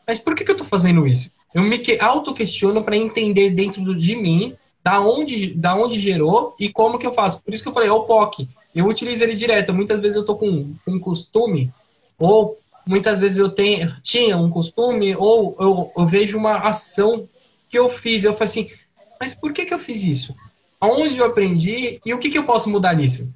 [0.06, 1.30] Mas por que, que eu estou fazendo isso?
[1.52, 6.98] Eu me auto-questiono para entender dentro de mim da onde, da onde gerou e como
[6.98, 7.42] que eu faço.
[7.42, 9.74] Por isso que eu falei, é o POC eu utilizo ele direto.
[9.74, 11.72] Muitas vezes eu tô com um costume,
[12.18, 17.28] ou muitas vezes eu tenho, tinha um costume, ou eu, eu vejo uma ação
[17.68, 18.24] que eu fiz.
[18.24, 18.70] Eu falo assim,
[19.20, 20.34] mas por que, que eu fiz isso?
[20.80, 23.32] Aonde eu aprendi e o que, que eu posso mudar nisso?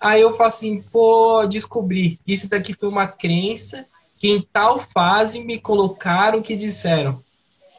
[0.00, 2.18] Aí eu falo assim, pô, descobri.
[2.26, 3.86] Isso daqui foi uma crença
[4.18, 7.22] que em tal fase me colocaram que disseram.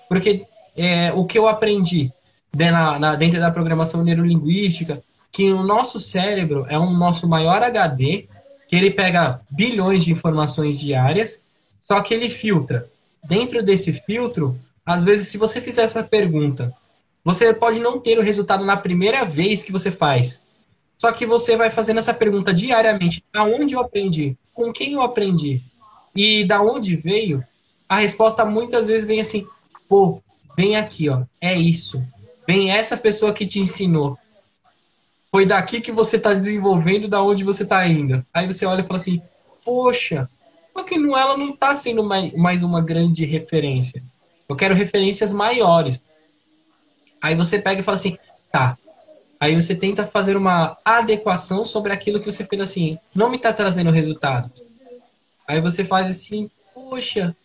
[0.07, 2.11] Porque é, o que eu aprendi
[2.55, 5.03] na, na, dentro da programação neurolinguística,
[5.35, 8.25] que o nosso cérebro é um nosso maior HD,
[8.69, 11.41] que ele pega bilhões de informações diárias,
[11.77, 12.89] só que ele filtra.
[13.21, 16.73] Dentro desse filtro, às vezes, se você fizer essa pergunta,
[17.21, 20.45] você pode não ter o resultado na primeira vez que você faz.
[20.97, 24.37] Só que você vai fazendo essa pergunta diariamente: aonde eu aprendi?
[24.53, 25.61] Com quem eu aprendi?
[26.15, 27.43] E da onde veio?
[27.89, 29.45] A resposta muitas vezes vem assim:
[29.89, 30.23] pô,
[30.55, 32.01] vem aqui, ó, é isso.
[32.47, 34.17] Vem essa pessoa que te ensinou
[35.35, 38.25] foi daqui que você está desenvolvendo, da onde você está indo.
[38.33, 39.21] Aí você olha e fala assim,
[39.65, 40.29] poxa,
[40.71, 44.01] só que não, ela não está sendo mais, mais uma grande referência.
[44.47, 46.01] Eu quero referências maiores.
[47.21, 48.17] Aí você pega e fala assim,
[48.49, 48.77] tá.
[49.37, 53.51] Aí você tenta fazer uma adequação sobre aquilo que você fez assim, não me está
[53.51, 54.63] trazendo resultados.
[55.45, 57.35] Aí você faz assim, poxa,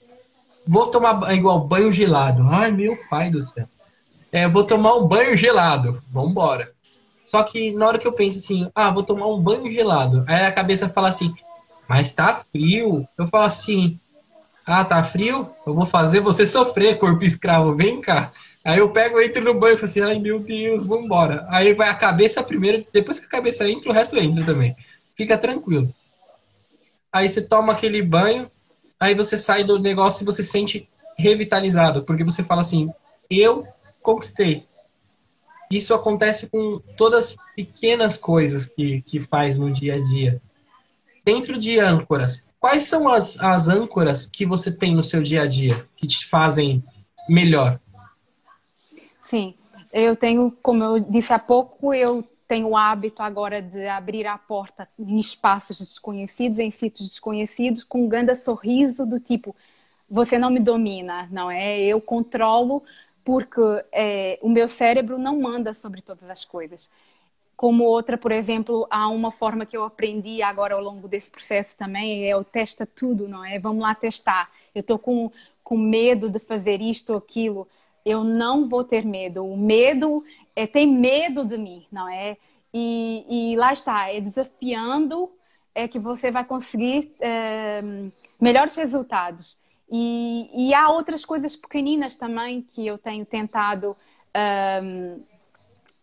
[0.65, 2.47] vou tomar igual banho gelado.
[2.53, 3.67] Ai, meu pai do céu.
[4.31, 6.01] É, vou tomar um banho gelado.
[6.09, 6.73] Vambora.
[7.31, 10.47] Só que na hora que eu penso assim, ah, vou tomar um banho gelado, aí
[10.47, 11.33] a cabeça fala assim,
[11.89, 13.07] mas tá frio.
[13.17, 14.01] Eu falo assim,
[14.67, 15.49] ah, tá frio?
[15.65, 18.33] Eu vou fazer você sofrer, corpo escravo, vem cá.
[18.65, 21.47] Aí eu pego, entro no banho e falo assim, ai meu Deus, vambora.
[21.51, 24.75] Aí vai a cabeça primeiro, depois que a cabeça entra, o resto entra também.
[25.17, 25.95] Fica tranquilo.
[27.13, 28.51] Aí você toma aquele banho,
[28.99, 32.91] aí você sai do negócio e você se sente revitalizado, porque você fala assim,
[33.31, 33.65] eu
[34.03, 34.65] conquistei,
[35.71, 40.43] isso acontece com todas as pequenas coisas que, que faz no dia a dia.
[41.25, 45.47] dentro de âncoras, quais são as, as âncoras que você tem no seu dia a
[45.47, 46.83] dia que te fazem
[47.29, 47.79] melhor?
[49.25, 49.55] Sim,
[49.93, 54.37] eu tenho, como eu disse há pouco, eu tenho o hábito agora de abrir a
[54.37, 59.55] porta em espaços desconhecidos, em sítios desconhecidos, com um grande sorriso do tipo,
[60.09, 61.79] você não me domina, não é?
[61.81, 62.83] Eu controlo
[63.31, 63.61] porque
[63.93, 66.91] é, o meu cérebro não manda sobre todas as coisas.
[67.55, 71.77] Como outra, por exemplo, há uma forma que eu aprendi agora ao longo desse processo
[71.77, 73.57] também, é o testa tudo, não é?
[73.61, 74.51] Vamos lá testar.
[74.75, 75.31] Eu estou com,
[75.63, 77.69] com medo de fazer isto ou aquilo.
[78.05, 79.47] Eu não vou ter medo.
[79.47, 80.25] O medo
[80.57, 82.37] é, tem medo de mim, não é?
[82.75, 85.31] E, e lá está, é desafiando
[85.73, 87.81] é que você vai conseguir é,
[88.41, 89.57] melhores resultados.
[89.91, 93.97] E, e, há outras coisas pequeninas também que eu tenho tentado
[94.83, 95.25] um, uh,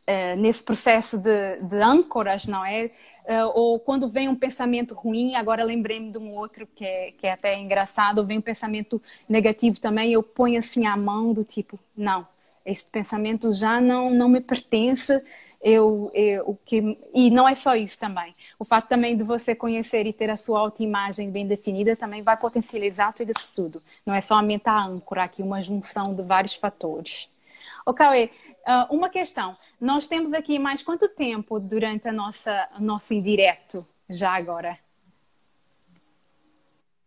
[0.06, 2.92] eh, nesse processo de, de, âncoras, não é?
[3.26, 7.28] Uh, ou quando vem um pensamento ruim, agora lembrei-me de um outro que é, que
[7.28, 11.78] é até engraçado, vem um pensamento negativo também, eu ponho assim a mão do tipo,
[11.96, 12.26] não,
[12.66, 15.22] este pensamento já não, não me pertence,
[15.62, 18.34] eu, eu, o que, e não é só isso também.
[18.60, 22.38] O fato também de você conhecer e ter a sua autoimagem bem definida também vai
[22.38, 23.82] potencializar tudo isso tudo.
[24.06, 27.30] Não é somente a âncora, aqui uma junção de vários fatores.
[27.86, 28.06] Ok,
[28.68, 29.58] uh, uma questão.
[29.80, 34.78] Nós temos aqui mais quanto tempo durante a nossa nosso indireto já agora?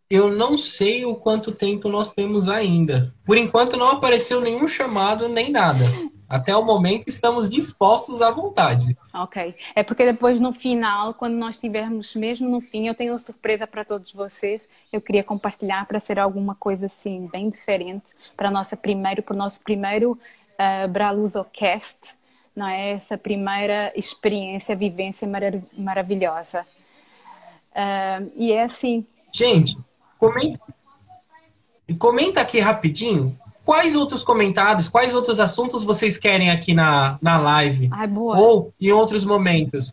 [0.09, 3.15] Eu não sei o quanto tempo nós temos ainda.
[3.25, 5.85] Por enquanto não apareceu nenhum chamado nem nada.
[6.31, 8.97] Até o momento estamos dispostos à vontade.
[9.13, 9.53] Ok.
[9.75, 13.67] É porque depois no final, quando nós estivermos mesmo no fim, eu tenho uma surpresa
[13.67, 14.69] para todos vocês.
[14.93, 19.37] Eu queria compartilhar para ser alguma coisa assim bem diferente para nossa primeiro, para o
[19.37, 22.15] nosso primeiro uh, Braluzocast,
[22.55, 22.93] não é?
[22.93, 26.65] Essa primeira experiência, vivência marav maravilhosa.
[27.73, 29.05] Uh, e é assim.
[29.33, 29.77] Gente,
[30.17, 30.61] comenta,
[31.99, 37.89] comenta aqui rapidinho quais outros comentários, quais outros assuntos vocês querem aqui na, na live?
[37.93, 39.93] Ai, ou em outros momentos.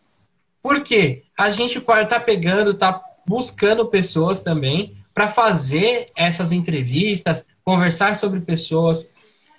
[0.61, 8.39] Porque a gente está pegando, está buscando pessoas também para fazer essas entrevistas, conversar sobre
[8.39, 9.09] pessoas.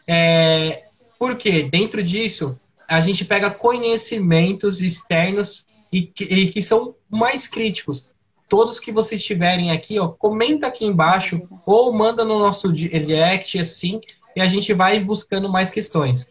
[0.07, 0.85] É,
[1.19, 8.07] porque dentro disso a gente pega conhecimentos externos e que, e que são mais críticos
[8.49, 14.01] todos que vocês tiverem aqui, ó, comenta aqui embaixo ou manda no nosso direct, assim,
[14.35, 16.27] e a gente vai buscando mais questões.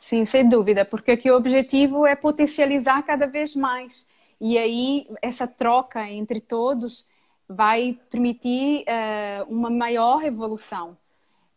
[0.00, 4.06] Sim, sem dúvida, porque aqui o objetivo é potencializar cada vez mais.
[4.40, 7.08] E aí, essa troca entre todos
[7.48, 10.96] vai permitir uh, uma maior evolução.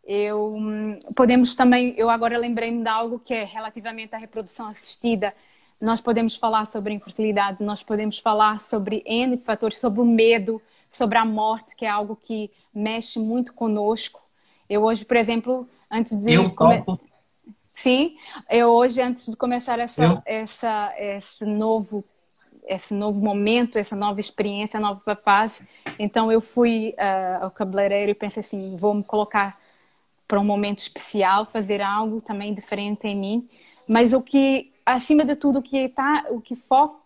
[0.03, 5.33] Eu, hum, podemos também, eu agora lembrei-me de algo que é relativamente à reprodução assistida
[5.83, 11.17] nós podemos falar sobre infertilidade, nós podemos falar sobre N fatores, sobre o medo, sobre
[11.17, 14.21] a morte, que é algo que mexe muito conosco.
[14.69, 16.35] Eu hoje, por exemplo, antes de.
[16.35, 16.55] Eu.
[17.73, 18.15] Sim,
[18.49, 22.03] eu hoje, antes de começar essa, essa, esse novo
[22.65, 25.67] esse novo momento, essa nova experiência, nova fase.
[25.99, 29.59] Então eu fui uh, ao cabeleireiro e pensei assim, vou me colocar
[30.29, 33.49] para um momento especial, fazer algo também diferente em mim.
[33.85, 36.55] Mas o que acima de tudo, o que tá, o que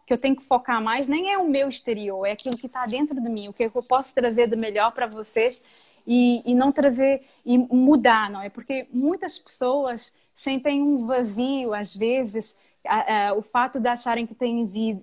[0.06, 2.86] que eu tenho que focar mais nem é o meu exterior, é aquilo que está
[2.86, 5.64] dentro de mim, o que eu posso trazer de melhor para vocês
[6.06, 8.50] e, e não trazer e mudar, não é?
[8.50, 12.58] Porque muitas pessoas sentem um vazio às vezes
[13.36, 14.98] o fato de acharem que tem de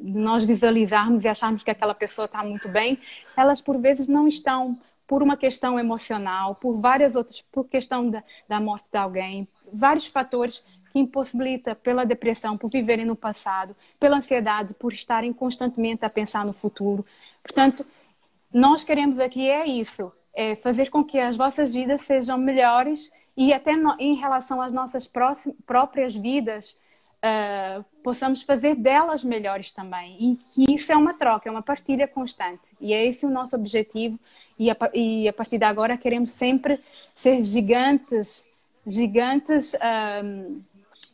[0.00, 2.98] nós visualizarmos e acharmos que aquela pessoa está muito bem,
[3.36, 4.76] elas por vezes não estão
[5.06, 10.06] por uma questão emocional, por várias outras, por questão da, da morte de alguém, vários
[10.06, 10.62] fatores
[10.92, 16.44] que impossibilita pela depressão, por viverem no passado, pela ansiedade, por estarem constantemente a pensar
[16.44, 17.04] no futuro.
[17.42, 17.86] Portanto,
[18.52, 23.52] nós queremos aqui é isso, é fazer com que as vossas vidas sejam melhores e
[23.52, 25.08] até no, em relação às nossas
[25.64, 26.76] próprias vidas,
[27.18, 30.16] uh, possamos fazer delas melhores também.
[30.18, 32.72] E que isso é uma troca, é uma partilha constante.
[32.80, 34.18] E é esse o nosso objetivo.
[34.58, 36.80] E a, e a partir de agora queremos sempre
[37.14, 38.50] ser gigantes,
[38.84, 40.22] gigantes ah,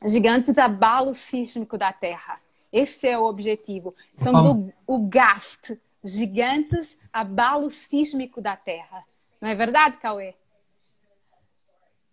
[0.05, 2.38] gigantes abalo sísmico da Terra.
[2.72, 3.94] Esse é o objetivo.
[4.16, 9.05] São o, GAST, gigantes abalo sísmico da Terra.
[9.40, 10.34] Não é verdade, Cauê?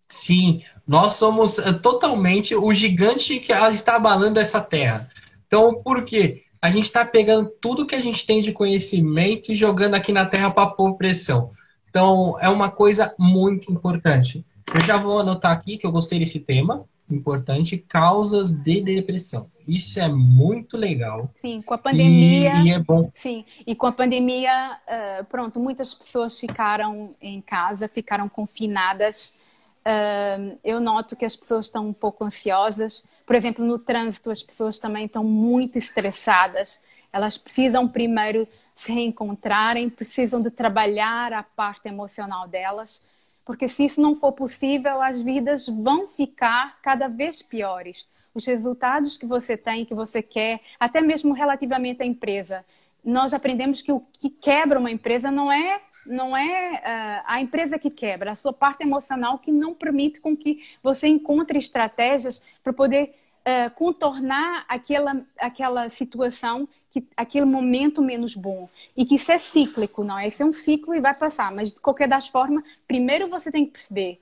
[0.08, 5.10] Sim, nós somos eh, totalmente o gigante que está abalando essa terra.
[5.48, 6.44] Então, por quê?
[6.62, 10.26] A gente está pegando tudo que a gente tem de conhecimento e jogando aqui na
[10.26, 11.52] terra para pôr pressão.
[11.90, 14.46] Então, é uma coisa muito importante.
[14.74, 19.50] Eu já vou anotar aqui que eu gostei desse tema importante, causas de depressão.
[19.68, 21.30] Isso é muito legal.
[21.36, 22.56] Sim, com a pandemia.
[22.56, 23.12] E, e é bom.
[23.16, 29.34] Sim, e com a pandemia, uh, pronto, muitas pessoas ficaram em casa, ficaram confinadas.
[29.80, 33.04] Uh, eu noto que as pessoas estão um pouco ansiosas.
[33.26, 36.82] Por exemplo, no trânsito, as pessoas também estão muito estressadas.
[37.14, 43.02] Elas precisam primeiro se reencontrarem, precisam de trabalhar a parte emocional delas
[43.46, 48.08] porque se isso não for possível, as vidas vão ficar cada vez piores.
[48.34, 52.66] Os resultados que você tem, que você quer, até mesmo relativamente à empresa.
[53.04, 57.78] Nós aprendemos que o que quebra uma empresa não é não é uh, a empresa
[57.78, 62.74] que quebra, a sua parte emocional que não permite com que você encontre estratégias para
[62.74, 68.68] poder uh, contornar aquela, aquela situação que aquele momento menos bom
[68.98, 70.28] e que isso é cíclico, não é?
[70.28, 73.66] Isso é um ciclo e vai passar, mas de qualquer das formas, primeiro você tem
[73.66, 74.22] que perceber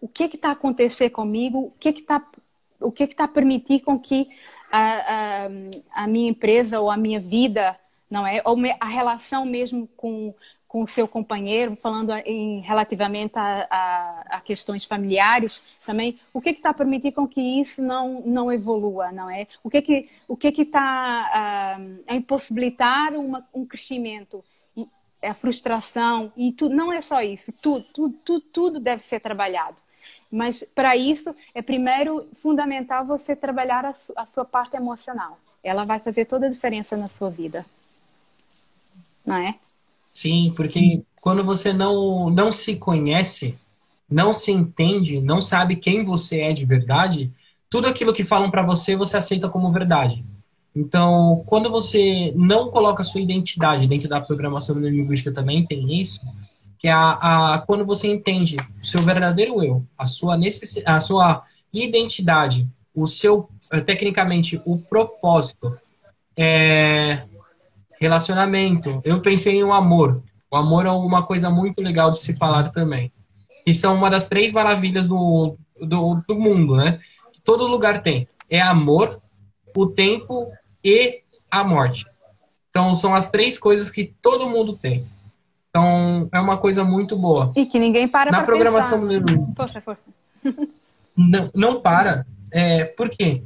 [0.00, 2.24] o que é que está a acontecer comigo, o que é que está
[2.80, 4.28] o que é está a permitir com que
[4.70, 5.48] a, a,
[6.04, 7.78] a minha empresa ou a minha vida,
[8.10, 8.42] não é?
[8.44, 10.34] Ou a relação mesmo com,
[10.76, 16.50] com o seu companheiro, falando em relativamente a, a, a questões familiares também, o que
[16.50, 19.46] é está a permitir com que isso não, não evolua, não é?
[19.64, 24.44] O que é que o que é está a, a impossibilitar uma, um crescimento?
[24.76, 24.86] E
[25.22, 29.76] a frustração e tudo, não é só isso, tudo, tudo, tudo, tudo deve ser trabalhado.
[30.30, 35.38] Mas para isso é primeiro fundamental você trabalhar a, a sua parte emocional.
[35.64, 37.64] Ela vai fazer toda a diferença na sua vida.
[39.24, 39.58] Não é?
[40.16, 43.58] Sim, porque quando você não, não se conhece,
[44.10, 47.30] não se entende, não sabe quem você é de verdade,
[47.68, 50.24] tudo aquilo que falam para você, você aceita como verdade.
[50.74, 56.22] Então, quando você não coloca a sua identidade dentro da programação neurolinguística também tem isso,
[56.78, 60.98] que é a, a quando você entende o seu verdadeiro eu, a sua necess, a
[60.98, 65.76] sua identidade, o seu eh, tecnicamente o propósito,
[66.34, 67.22] é,
[68.00, 69.00] relacionamento.
[69.04, 70.22] Eu pensei em um amor.
[70.50, 73.12] O amor é uma coisa muito legal de se falar também.
[73.66, 77.00] E são uma das três maravilhas do, do, do mundo, né?
[77.44, 78.28] Todo lugar tem.
[78.48, 79.20] É amor,
[79.76, 80.50] o tempo
[80.84, 82.06] e a morte.
[82.70, 85.06] Então, são as três coisas que todo mundo tem.
[85.70, 87.52] Então, é uma coisa muito boa.
[87.56, 89.54] E que ninguém para Na programação pensar.
[89.56, 90.02] Força, força.
[91.16, 92.26] não, não para.
[92.52, 93.42] É, por quê?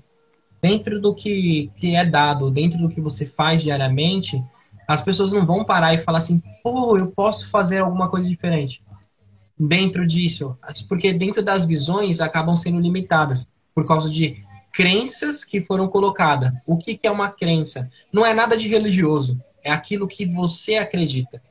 [0.63, 4.43] Dentro do que, que é dado, dentro do que você faz diariamente,
[4.87, 8.81] as pessoas não vão parar e falar assim, pô, eu posso fazer alguma coisa diferente.
[9.59, 10.57] Dentro disso,
[10.89, 16.53] porque dentro das visões acabam sendo limitadas por causa de crenças que foram colocadas.
[16.67, 17.91] O que, que é uma crença?
[18.13, 21.43] Não é nada de religioso, é aquilo que você acredita.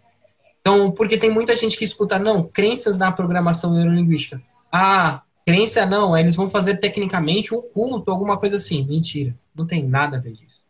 [0.59, 4.41] Então, porque tem muita gente que escuta, não, crenças na programação neurolinguística.
[4.71, 8.85] Ah, Crença não, eles vão fazer tecnicamente um culto, alguma coisa assim.
[8.85, 10.63] Mentira, não tem nada a ver disso.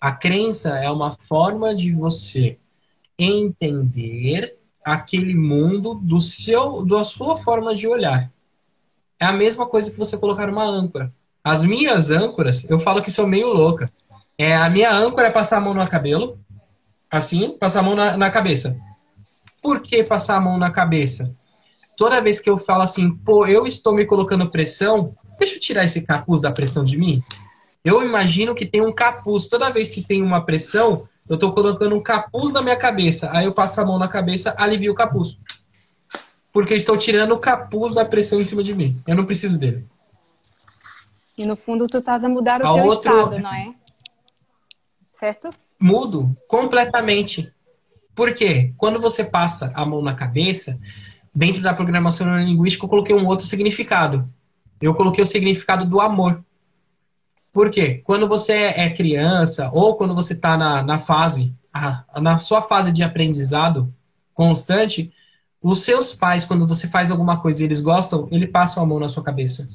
[0.00, 2.58] A crença é uma forma de você
[3.18, 8.32] entender aquele mundo do seu, da sua forma de olhar.
[9.18, 11.12] É a mesma coisa que você colocar uma âncora.
[11.44, 13.92] As minhas âncoras, eu falo que são meio louca.
[14.38, 16.38] É a minha âncora é passar a mão no cabelo,
[17.10, 18.78] assim, passar a mão na, na cabeça.
[19.60, 21.34] Por que passar a mão na cabeça?
[21.96, 25.84] Toda vez que eu falo assim, pô, eu estou me colocando pressão, deixa eu tirar
[25.84, 27.22] esse capuz da pressão de mim.
[27.84, 29.48] Eu imagino que tem um capuz.
[29.48, 33.30] Toda vez que tem uma pressão, eu estou colocando um capuz na minha cabeça.
[33.32, 35.38] Aí eu passo a mão na cabeça, alivio o capuz.
[36.52, 39.00] Porque estou tirando o capuz da pressão em cima de mim.
[39.06, 39.86] Eu não preciso dele.
[41.38, 43.10] E no fundo tu estás a mudar o a teu outro...
[43.10, 43.74] estado, não é?
[45.12, 45.50] Certo?
[45.80, 47.50] Mudo completamente.
[48.14, 48.74] Por quê?
[48.76, 50.78] Quando você passa a mão na cabeça,
[51.34, 54.28] dentro da programação linguística, eu coloquei um outro significado.
[54.80, 56.42] Eu coloquei o significado do amor.
[57.52, 58.00] Por quê?
[58.04, 61.54] Quando você é criança ou quando você está na, na fase,
[62.20, 63.92] na sua fase de aprendizado
[64.34, 65.12] constante,
[65.62, 68.98] os seus pais, quando você faz alguma coisa e eles gostam, ele passa a mão
[68.98, 69.68] na sua cabeça.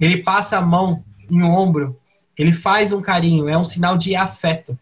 [0.00, 1.98] Ele passa a mão em um ombro.
[2.36, 4.76] Ele faz um carinho, é um sinal de afeto.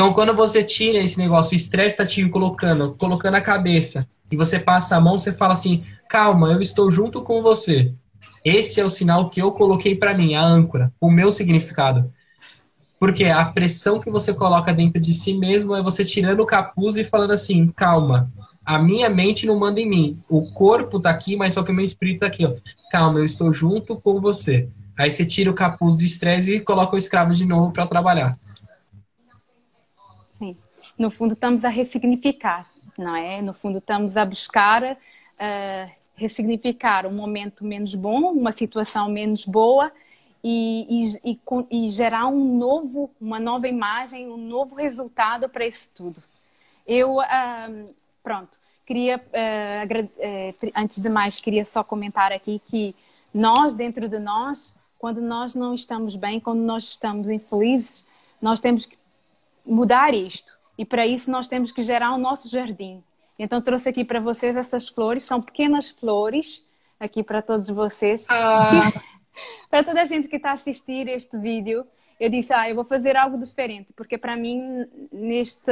[0.00, 4.36] Então, quando você tira esse negócio, o estresse está te colocando, colocando a cabeça, e
[4.36, 7.92] você passa a mão, você fala assim: calma, eu estou junto com você.
[8.42, 12.10] Esse é o sinal que eu coloquei para mim, a âncora, o meu significado.
[12.98, 16.96] Porque a pressão que você coloca dentro de si mesmo é você tirando o capuz
[16.96, 18.32] e falando assim: calma,
[18.64, 20.18] a minha mente não manda em mim.
[20.30, 22.54] O corpo tá aqui, mas só que o meu espírito tá aqui, ó.
[22.90, 24.66] Calma, eu estou junto com você.
[24.98, 28.34] Aí você tira o capuz do estresse e coloca o escravo de novo para trabalhar
[31.00, 33.40] no fundo estamos a ressignificar, não é?
[33.40, 39.90] No fundo estamos a buscar uh, ressignificar um momento menos bom, uma situação menos boa
[40.44, 41.40] e, e, e,
[41.70, 46.22] e gerar um novo, uma nova imagem, um novo resultado para isso tudo.
[46.86, 52.94] Eu, uh, pronto, queria, uh, antes de mais, queria só comentar aqui que
[53.32, 58.06] nós, dentro de nós, quando nós não estamos bem, quando nós estamos infelizes,
[58.38, 58.98] nós temos que
[59.64, 60.59] mudar isto.
[60.80, 63.04] E para isso nós temos que gerar o nosso jardim.
[63.38, 66.64] Então trouxe aqui para vocês essas flores, são pequenas flores
[66.98, 68.24] aqui para todos vocês.
[68.30, 68.90] Ah.
[69.68, 71.86] para toda a gente que está a assistir este vídeo,
[72.18, 75.70] eu disse, ah, eu vou fazer algo diferente, porque para mim, neste,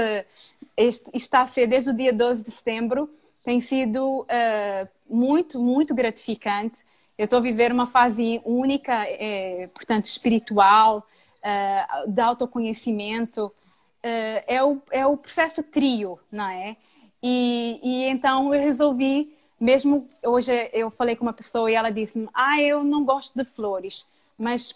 [0.77, 3.09] este, está a ser desde o dia 12 de setembro,
[3.43, 6.85] tem sido uh, muito, muito gratificante.
[7.17, 11.03] Eu estou a viver uma fase única, é, portanto, espiritual,
[11.39, 13.51] uh, de autoconhecimento.
[13.99, 16.77] Uh, é, o, é o processo trio, não é?
[17.23, 22.29] E, e então eu resolvi mesmo hoje eu falei com uma pessoa e ela disse:
[22.33, 24.07] "Ah, eu não gosto de flores".
[24.39, 24.75] Mas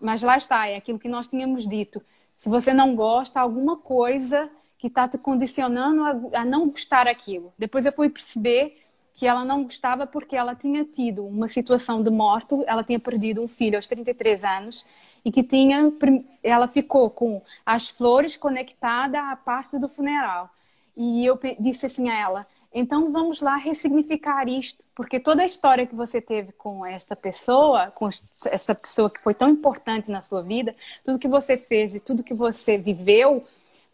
[0.00, 2.02] mas lá está, é aquilo que nós tínhamos dito.
[2.36, 6.02] Se você não gosta, alguma coisa que está te condicionando
[6.34, 7.54] a, a não gostar aquilo.
[7.56, 8.76] Depois eu fui perceber
[9.14, 13.40] que ela não gostava porque ela tinha tido uma situação de morte, ela tinha perdido
[13.40, 14.84] um filho aos 33 anos
[15.24, 15.92] e que tinha
[16.42, 20.50] ela ficou com as flores conectada à parte do funeral.
[20.96, 25.86] E eu disse assim a ela: então vamos lá ressignificar isto, porque toda a história
[25.86, 28.08] que você teve com esta pessoa, com
[28.46, 30.74] esta pessoa que foi tão importante na sua vida,
[31.04, 33.44] tudo que você fez e tudo que você viveu,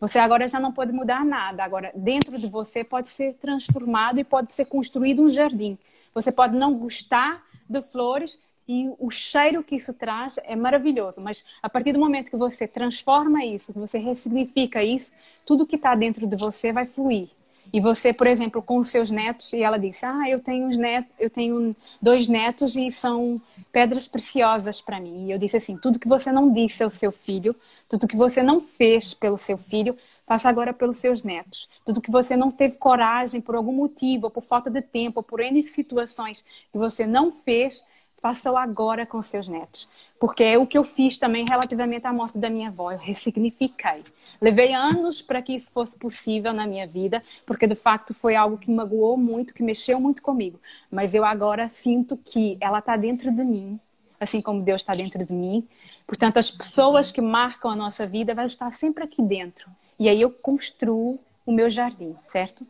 [0.00, 1.62] você agora já não pode mudar nada.
[1.62, 5.78] Agora, dentro de você pode ser transformado e pode ser construído um jardim.
[6.14, 8.40] Você pode não gostar de flores
[8.72, 12.68] e o cheiro que isso traz é maravilhoso, mas a partir do momento que você
[12.68, 15.10] transforma isso, que você ressignifica isso,
[15.44, 17.30] tudo que está dentro de você vai fluir
[17.72, 20.76] e você, por exemplo, com os seus netos, e ela disse: Ah, eu tenho uns
[20.76, 23.40] netos, eu tenho dois netos e são
[23.72, 25.26] pedras preciosas para mim.
[25.26, 27.54] E eu disse assim: tudo que você não disse ao seu filho,
[27.88, 31.68] tudo que você não fez pelo seu filho, faça agora pelos seus netos.
[31.84, 35.22] Tudo que você não teve coragem por algum motivo, ou por falta de tempo, ou
[35.22, 37.84] por N situações que você não fez,
[38.20, 39.90] faça-o agora com seus netos.
[40.18, 44.04] Porque é o que eu fiz também relativamente à morte da minha avó, eu ressignifiquei.
[44.40, 48.56] Levei anos para que isso fosse possível na minha vida, porque de facto foi algo
[48.56, 50.58] que magoou muito, que mexeu muito comigo.
[50.90, 53.78] Mas eu agora sinto que ela está dentro de mim,
[54.18, 55.66] assim como Deus está dentro de mim.
[56.06, 59.70] Portanto, as pessoas que marcam a nossa vida vão estar sempre aqui dentro.
[59.98, 62.66] E aí eu construo o meu jardim, certo?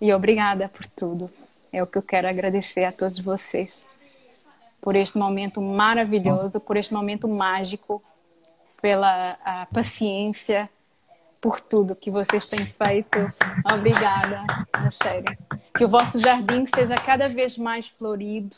[0.00, 1.30] E obrigada por tudo.
[1.72, 3.86] É o que eu quero agradecer a todos vocês
[4.80, 8.02] por este momento maravilhoso, por este momento mágico
[8.80, 10.68] pela paciência,
[11.40, 13.18] por tudo que vocês têm feito.
[13.72, 15.36] Obrigada, na sério.
[15.74, 18.56] Que o vosso jardim seja cada vez mais florido,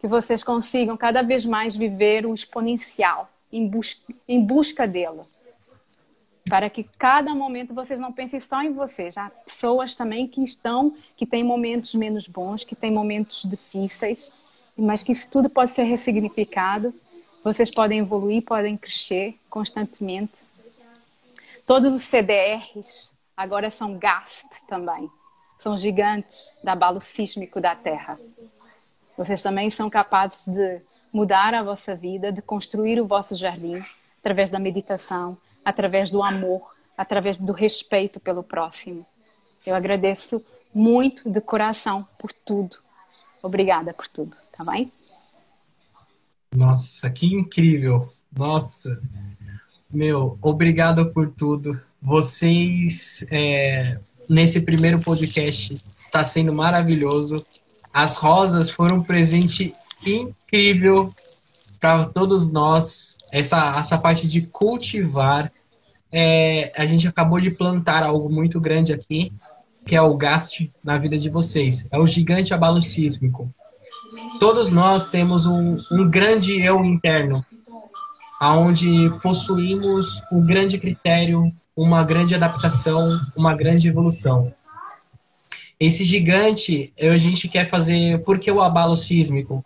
[0.00, 5.22] que vocês consigam cada vez mais viver o exponencial em busca, em busca dele.
[6.48, 9.16] Para que cada momento vocês não pensem só em vocês.
[9.16, 14.30] Há pessoas também que estão, que têm momentos menos bons, que têm momentos difíceis,
[14.76, 16.94] mas que isso tudo pode ser ressignificado
[17.46, 20.42] vocês podem evoluir, podem crescer constantemente.
[21.64, 25.08] Todos os CDRs agora são GAST também.
[25.56, 28.18] São gigantes da abalo sísmico da Terra.
[29.16, 30.80] Vocês também são capazes de
[31.12, 33.80] mudar a vossa vida, de construir o vosso jardim
[34.18, 39.04] através da meditação, através do amor, através do respeito pelo próximo.
[39.66, 40.40] Eu agradeço
[40.72, 42.76] muito de coração por tudo.
[43.42, 44.92] Obrigada por tudo, tá bem?
[46.54, 48.12] Nossa, que incrível!
[48.32, 49.00] Nossa,
[49.92, 51.80] meu, obrigado por tudo.
[52.00, 53.98] Vocês, é,
[54.28, 55.74] nesse primeiro podcast,
[56.04, 57.44] está sendo maravilhoso.
[57.92, 59.74] As rosas foram um presente
[60.06, 61.08] incrível
[61.80, 63.16] para todos nós.
[63.32, 65.52] Essa, essa parte de cultivar.
[66.18, 69.32] É, a gente acabou de plantar algo muito grande aqui,
[69.84, 71.86] que é o gasto na vida de vocês.
[71.90, 73.52] É o gigante abalo sísmico
[74.38, 77.44] todos nós temos um, um grande eu interno,
[78.40, 84.52] aonde possuímos um grande critério, uma grande adaptação, uma grande evolução.
[85.78, 88.22] Esse gigante, a gente quer fazer.
[88.24, 89.64] Por que o abalo sísmico?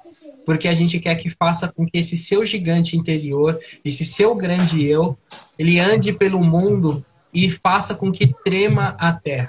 [0.51, 4.85] Porque a gente quer que faça com que esse seu gigante interior, esse seu grande
[4.85, 5.17] eu,
[5.57, 9.49] ele ande pelo mundo e faça com que trema a terra.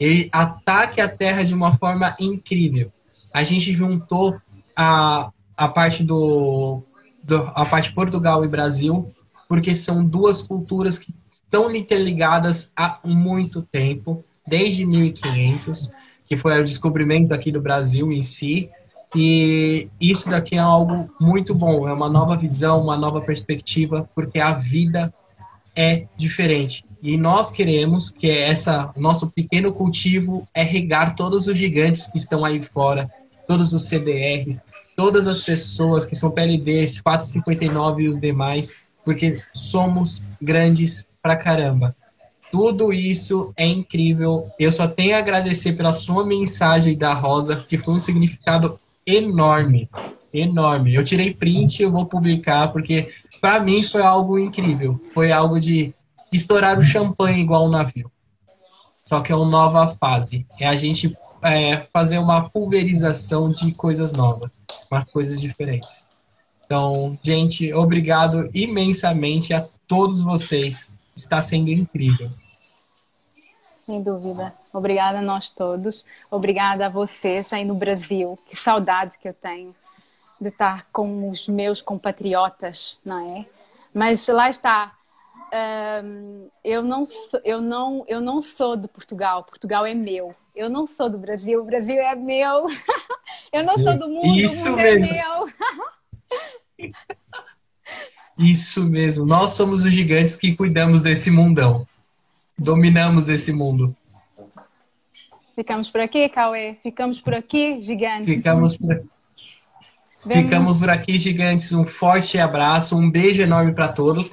[0.00, 2.90] Ele ataque a terra de uma forma incrível.
[3.32, 4.36] A gente juntou
[4.74, 6.82] a, a parte do,
[7.22, 9.14] do a parte Portugal e Brasil,
[9.48, 15.88] porque são duas culturas que estão interligadas há muito tempo, desde 1500,
[16.26, 18.68] que foi o descobrimento aqui do Brasil em si.
[19.14, 24.38] E isso daqui é algo muito bom, é uma nova visão, uma nova perspectiva, porque
[24.38, 25.12] a vida
[25.76, 26.84] é diferente.
[27.02, 32.44] E nós queremos que essa nosso pequeno cultivo é regar todos os gigantes que estão
[32.44, 33.10] aí fora,
[33.46, 34.62] todos os CDRs,
[34.96, 41.94] todas as pessoas que são PLDs, 459 e os demais, porque somos grandes pra caramba.
[42.50, 44.50] Tudo isso é incrível.
[44.58, 49.88] Eu só tenho a agradecer pela sua mensagem da Rosa, que foi um significado enorme.
[50.32, 50.94] Enorme.
[50.94, 55.00] Eu tirei print, eu vou publicar, porque para mim foi algo incrível.
[55.12, 55.94] Foi algo de
[56.32, 58.10] estourar o champanhe igual um navio.
[59.04, 60.46] Só que é uma nova fase.
[60.58, 64.50] É a gente é, fazer uma pulverização de coisas novas,
[64.90, 66.06] umas coisas diferentes.
[66.64, 70.88] Então, gente, obrigado imensamente a todos vocês.
[71.14, 72.30] Está sendo incrível.
[73.84, 74.54] Sem dúvida.
[74.72, 76.04] Obrigada a nós todos.
[76.30, 78.38] Obrigada a vocês aí no Brasil.
[78.46, 79.74] Que saudades que eu tenho
[80.40, 83.46] de estar com os meus compatriotas, não é?
[83.94, 84.92] Mas lá está.
[86.02, 89.44] Um, eu não sou, eu não eu não sou de Portugal.
[89.44, 90.34] Portugal é meu.
[90.54, 91.60] Eu não sou do Brasil.
[91.60, 92.66] O Brasil é meu.
[93.52, 94.38] eu não sou do mundo.
[94.38, 95.06] Isso o mundo mesmo.
[95.06, 95.22] é
[96.78, 96.92] meu.
[98.38, 99.26] Isso mesmo.
[99.26, 101.86] Nós somos os gigantes que cuidamos desse mundão.
[102.58, 103.94] Dominamos esse mundo.
[105.54, 106.76] Ficamos por aqui, Cauê.
[106.82, 108.34] Ficamos por aqui, gigantes.
[108.34, 109.08] Ficamos por aqui.
[110.24, 110.42] Vemos...
[110.42, 111.72] Ficamos por aqui, gigantes.
[111.72, 114.30] Um forte abraço, um beijo enorme para todos.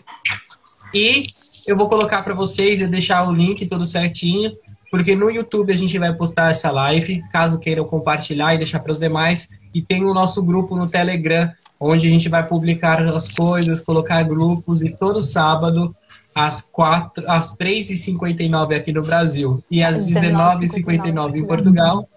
[0.93, 1.27] E
[1.65, 4.55] eu vou colocar para vocês e deixar o link todo certinho,
[4.89, 8.91] porque no YouTube a gente vai postar essa live, caso queiram compartilhar e deixar para
[8.91, 9.49] os demais.
[9.73, 14.23] E tem o nosso grupo no Telegram, onde a gente vai publicar as coisas, colocar
[14.23, 15.95] grupos e todo sábado
[16.33, 22.07] às, 4, às 3h59 aqui no Brasil e às 19h59 em Portugal.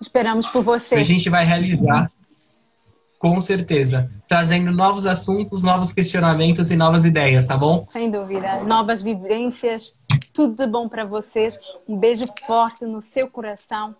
[0.00, 1.00] Esperamos por vocês.
[1.00, 2.10] A gente vai realizar,
[3.18, 7.86] com certeza, trazendo novos assuntos, novos questionamentos e novas ideias, tá bom?
[7.90, 8.58] Sem dúvida.
[8.64, 9.94] Novas vivências,
[10.32, 11.58] tudo de bom para vocês.
[11.88, 13.94] Um beijo forte no seu coração.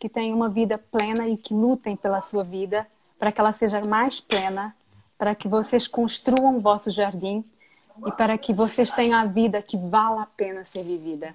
[0.00, 2.86] Que tenham uma vida plena e que lutem pela sua vida
[3.20, 4.74] para que ela seja mais plena,
[5.16, 7.44] para que vocês construam o vosso jardim
[8.06, 11.34] e para que vocês tenham a vida que vale a pena ser vivida.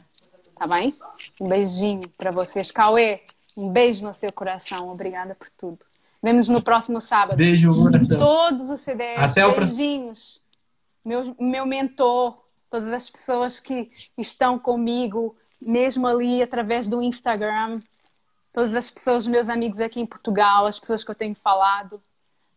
[0.57, 0.95] Tá bem?
[1.39, 2.71] Um beijinho para vocês.
[2.71, 3.21] Cauê,
[3.55, 4.89] um beijo no seu coração.
[4.89, 5.85] Obrigada por tudo.
[6.21, 7.37] Vemos no próximo sábado.
[7.37, 8.17] Beijo, coração.
[8.17, 9.19] Todos os CDs.
[9.19, 10.41] Até beijinhos.
[11.05, 11.09] O...
[11.09, 12.37] Meu, meu mentor,
[12.69, 17.81] todas as pessoas que estão comigo, mesmo ali através do Instagram,
[18.51, 22.01] todas as pessoas, meus amigos aqui em Portugal, as pessoas que eu tenho falado,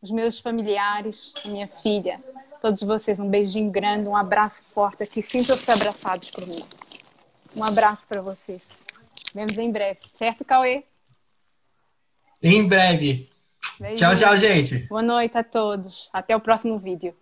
[0.02, 2.18] os meus familiares, a minha filha,
[2.60, 6.64] todos vocês, um beijinho grande, um abraço forte aqui, sintam-se abraçados por mim.
[7.54, 8.76] Um abraço para vocês.
[9.34, 10.84] Vemos em breve, certo, Cauê?
[12.42, 13.28] Em breve.
[13.78, 13.98] Beijinho.
[13.98, 14.78] Tchau, tchau, gente.
[14.86, 16.08] Boa noite a todos.
[16.12, 17.14] Até o próximo vídeo.